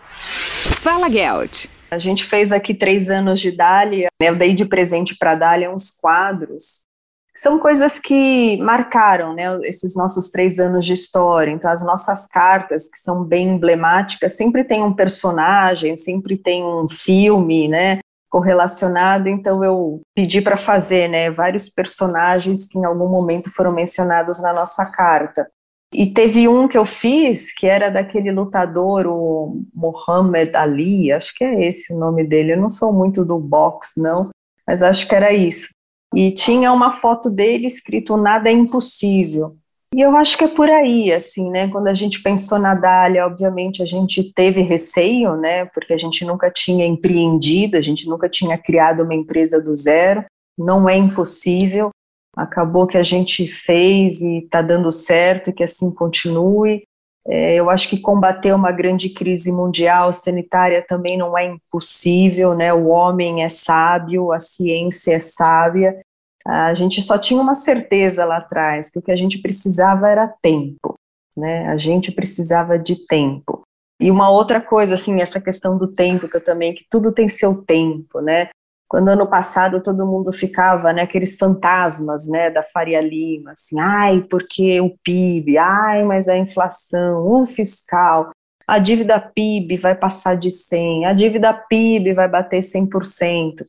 Fala 0.82 1.10
Gelt. 1.10 1.68
A 1.90 1.98
gente 1.98 2.26
fez 2.26 2.52
aqui 2.52 2.74
três 2.74 3.10
anos 3.10 3.40
de 3.40 3.52
Dália, 3.52 4.10
né? 4.22 4.30
eu 4.30 4.36
dei 4.36 4.54
de 4.54 4.66
presente 4.66 5.16
para 5.16 5.32
a 5.32 5.36
Dália 5.36 5.72
uns 5.72 5.92
quadros 5.92 6.86
são 7.36 7.60
coisas 7.60 8.00
que 8.00 8.58
marcaram 8.62 9.34
né, 9.34 9.58
esses 9.64 9.96
nossos 9.96 10.30
três 10.30 10.60
anos 10.60 10.86
de 10.86 10.94
história. 10.94 11.52
Então, 11.52 11.72
as 11.72 11.84
nossas 11.84 12.28
cartas, 12.28 12.90
que 12.90 12.98
são 13.00 13.24
bem 13.24 13.50
emblemáticas, 13.50 14.36
sempre 14.36 14.64
tem 14.64 14.84
um 14.84 14.94
personagem, 14.94 15.96
sempre 15.96 16.38
tem 16.38 16.64
um 16.64 16.88
filme, 16.90 17.68
né? 17.68 18.00
correlacionado, 18.30 19.28
então 19.28 19.62
eu 19.62 20.02
pedi 20.16 20.40
para 20.40 20.56
fazer, 20.56 21.10
né, 21.10 21.30
vários 21.30 21.68
personagens 21.68 22.66
que 22.66 22.80
em 22.80 22.86
algum 22.86 23.10
momento 23.10 23.54
foram 23.54 23.74
mencionados 23.74 24.42
na 24.42 24.54
nossa 24.54 24.86
carta. 24.86 25.46
E 25.94 26.14
teve 26.14 26.48
um 26.48 26.66
que 26.66 26.78
eu 26.78 26.86
fiz, 26.86 27.54
que 27.54 27.68
era 27.68 27.92
daquele 27.92 28.32
lutador, 28.32 29.06
o 29.06 29.66
Muhammad 29.76 30.56
Ali, 30.56 31.12
acho 31.12 31.36
que 31.36 31.44
é 31.44 31.68
esse 31.68 31.94
o 31.94 32.00
nome 32.00 32.24
dele, 32.26 32.54
eu 32.54 32.58
não 32.58 32.70
sou 32.70 32.94
muito 32.94 33.26
do 33.26 33.38
boxe, 33.38 34.02
não, 34.02 34.30
mas 34.66 34.82
acho 34.82 35.10
que 35.10 35.14
era 35.14 35.34
isso 35.34 35.68
e 36.14 36.32
tinha 36.32 36.72
uma 36.72 36.92
foto 36.92 37.30
dele 37.30 37.68
escrito 37.68 38.18
nada 38.18 38.50
é 38.50 38.54
impossível. 38.54 39.56
E 39.94 40.00
eu 40.00 40.16
acho 40.16 40.38
que 40.38 40.46
é 40.46 40.48
por 40.48 40.70
aí, 40.70 41.12
assim, 41.12 41.50
né? 41.50 41.68
Quando 41.68 41.88
a 41.88 41.94
gente 41.94 42.24
pensou 42.24 42.58
na 42.58 42.74
Dália, 42.74 43.26
obviamente 43.26 43.84
a 43.84 43.86
gente 43.86 44.32
teve 44.34 44.62
receio, 44.62 45.36
né? 45.36 45.66
Porque 45.66 45.92
a 45.92 45.98
gente 45.98 46.24
nunca 46.24 46.50
tinha 46.50 46.86
empreendido, 46.86 47.76
a 47.76 47.82
gente 47.82 48.08
nunca 48.08 48.30
tinha 48.30 48.58
criado 48.58 49.04
uma 49.04 49.14
empresa 49.14 49.62
do 49.62 49.76
zero. 49.76 50.24
Não 50.58 50.88
é 50.88 50.96
impossível. 50.96 51.90
Acabou 52.38 52.88
que 52.88 52.98
a 52.98 53.04
gente 53.04 53.46
fez 53.48 54.22
e 54.22 54.38
está 54.38 54.62
dando 54.62 54.94
certo 54.94 55.50
e 55.50 55.54
que 55.54 55.64
assim 55.64 55.94
continue. 55.94 56.84
É, 57.28 57.56
eu 57.56 57.70
acho 57.70 57.88
que 57.88 58.00
combater 58.00 58.54
uma 58.54 58.72
grande 58.72 59.10
crise 59.10 59.52
mundial 59.52 60.12
sanitária 60.12 60.84
também 60.88 61.18
não 61.18 61.38
é 61.38 61.46
impossível, 61.46 62.56
né? 62.56 62.74
O 62.74 62.88
homem 62.88 63.44
é 63.44 63.50
sábio, 63.50 64.32
a 64.32 64.40
ciência 64.40 65.14
é 65.14 65.20
sábia. 65.20 66.00
A 66.46 66.74
gente 66.74 67.02
só 67.02 67.18
tinha 67.18 67.40
uma 67.40 67.54
certeza 67.54 68.26
lá 68.26 68.38
atrás, 68.38 68.90
que 68.90 68.98
o 68.98 69.02
que 69.02 69.12
a 69.12 69.16
gente 69.16 69.40
precisava 69.40 70.10
era 70.10 70.28
tempo, 70.42 70.96
né? 71.38 71.68
A 71.68 71.78
gente 71.78 72.12
precisava 72.12 72.80
de 72.80 73.06
tempo. 73.06 73.62
E 74.00 74.10
uma 74.10 74.30
outra 74.32 74.60
coisa, 74.60 74.96
assim, 74.96 75.22
essa 75.22 75.40
questão 75.40 75.78
do 75.78 75.88
tempo, 75.88 76.28
que 76.28 76.36
eu 76.36 76.44
também, 76.44 76.74
que 76.74 76.84
tudo 76.90 77.12
tem 77.12 77.30
seu 77.30 77.64
tempo, 77.64 78.20
né? 78.20 78.50
Quando 78.92 79.08
ano 79.08 79.26
passado 79.26 79.82
todo 79.82 80.06
mundo 80.06 80.34
ficava, 80.34 80.92
né, 80.92 81.04
aqueles 81.04 81.38
fantasmas, 81.38 82.28
né, 82.28 82.50
da 82.50 82.62
Faria 82.62 83.00
Lima, 83.00 83.52
assim, 83.52 83.80
ai, 83.80 84.20
porque 84.30 84.82
o 84.82 84.94
PIB, 85.02 85.58
ai, 85.58 86.04
mas 86.04 86.28
a 86.28 86.38
inflação, 86.38 87.26
o 87.26 87.46
fiscal, 87.46 88.32
a 88.68 88.78
dívida 88.80 89.18
PIB 89.18 89.78
vai 89.78 89.96
passar 89.96 90.36
de 90.36 90.52
100, 90.52 91.06
a 91.06 91.14
dívida 91.14 91.54
PIB 91.54 92.12
vai 92.12 92.28
bater 92.28 92.62
100%. 92.62 93.64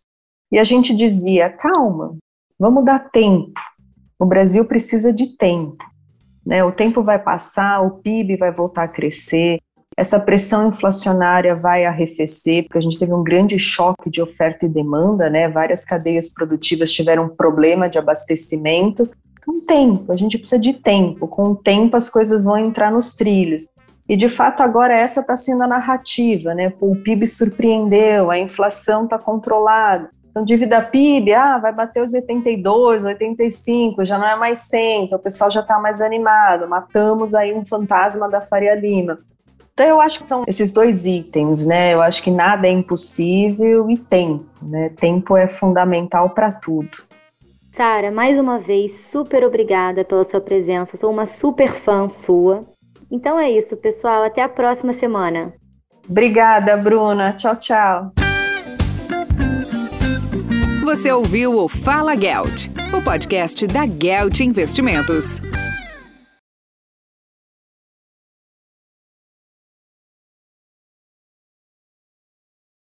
E 0.51 0.59
a 0.59 0.65
gente 0.65 0.93
dizia, 0.93 1.49
calma, 1.51 2.17
vamos 2.59 2.85
dar 2.85 3.09
tempo, 3.09 3.53
o 4.19 4.27
Brasil 4.27 4.65
precisa 4.65 5.13
de 5.13 5.37
tempo, 5.37 5.85
né, 6.45 6.65
o 6.65 6.73
tempo 6.73 7.01
vai 7.01 7.21
passar, 7.21 7.81
o 7.81 8.01
PIB 8.01 8.39
vai 8.39 8.51
voltar 8.51 8.83
a 8.83 8.93
crescer, 8.93 9.61
essa 10.03 10.19
pressão 10.19 10.69
inflacionária 10.69 11.55
vai 11.55 11.85
arrefecer, 11.85 12.65
porque 12.65 12.79
a 12.79 12.81
gente 12.81 12.99
teve 12.99 13.15
um 13.15 13.23
grande 13.23 13.57
choque 13.57 14.11
de 14.11 14.21
oferta 14.21 14.67
e 14.67 14.69
demanda, 14.69 15.31
né? 15.31 15.49
Várias 15.49 15.85
cadeias 15.85 16.29
produtivas 16.29 16.91
tiveram 16.91 17.29
problema 17.29 17.88
de 17.88 18.01
abastecimento. 18.01 19.09
Com 19.47 19.65
tempo, 19.65 20.12
a 20.12 20.17
gente 20.17 20.37
precisa 20.37 20.61
de 20.61 20.73
tempo. 20.73 21.29
Com 21.29 21.53
o 21.53 21.55
tempo, 21.55 21.97
as 21.97 22.11
coisas 22.11 22.47
vão 22.47 22.59
entrar 22.59 22.91
nos 22.91 23.15
trilhos. 23.15 23.69
E 24.09 24.17
de 24.17 24.29
fato 24.29 24.61
agora 24.61 24.93
essa 24.93 25.21
está 25.21 25.37
sendo 25.37 25.62
a 25.62 25.69
narrativa, 25.69 26.53
né? 26.53 26.73
O 26.81 26.97
PIB 26.97 27.25
surpreendeu, 27.25 28.29
a 28.29 28.37
inflação 28.37 29.05
está 29.05 29.21
controlada. 29.21 30.11
Então, 30.31 30.43
dívida 30.43 30.83
PIB, 30.83 31.33
ah, 31.33 31.59
vai 31.59 31.73
bater 31.73 32.03
os 32.03 32.12
82, 32.12 33.05
85, 33.05 34.05
já 34.05 34.19
não 34.19 34.27
é 34.27 34.35
mais 34.35 34.61
100, 34.61 35.05
então 35.05 35.19
o 35.19 35.23
pessoal 35.23 35.51
já 35.51 35.61
está 35.61 35.79
mais 35.79 36.01
animado, 36.01 36.67
matamos 36.67 37.35
aí 37.35 37.53
um 37.55 37.67
fantasma 37.67 38.29
da 38.29 38.41
Faria 38.41 38.75
Lima. 38.75 39.19
Então, 39.73 39.87
eu 39.87 40.01
acho 40.01 40.19
que 40.19 40.25
são 40.25 40.45
esses 40.47 40.71
dois 40.73 41.07
itens, 41.07 41.65
né? 41.65 41.95
Eu 41.95 42.03
acho 42.03 42.23
que 42.23 42.31
nada 42.31 42.67
é 42.67 42.71
impossível 42.71 43.91
e 43.91 43.97
tempo, 43.97 44.45
né? 44.61 44.91
Tempo 44.91 45.37
é 45.37 45.49
fundamental 45.49 46.31
para 46.31 46.53
tudo. 46.53 46.91
Sara, 47.71 48.11
mais 48.11 48.39
uma 48.39 48.59
vez, 48.59 48.93
super 49.11 49.43
obrigada 49.45 50.05
pela 50.05 50.25
sua 50.25 50.43
presença. 50.43 50.99
Sou 50.99 51.11
uma 51.11 51.25
super 51.25 51.71
fã 51.71 52.07
sua. 52.07 52.63
Então 53.11 53.39
é 53.39 53.51
isso, 53.51 53.77
pessoal. 53.77 54.23
Até 54.23 54.43
a 54.43 54.49
próxima 54.49 54.93
semana. 54.93 55.55
Obrigada, 56.09 56.77
Bruna. 56.77 57.33
Tchau, 57.33 57.57
tchau. 57.57 58.13
Você 60.85 61.11
ouviu 61.11 61.57
o 61.59 61.69
Fala 61.69 62.15
Gelt, 62.15 62.69
o 62.93 63.01
podcast 63.01 63.67
da 63.67 63.87
Gelt 63.87 64.41
Investimentos. 64.41 65.41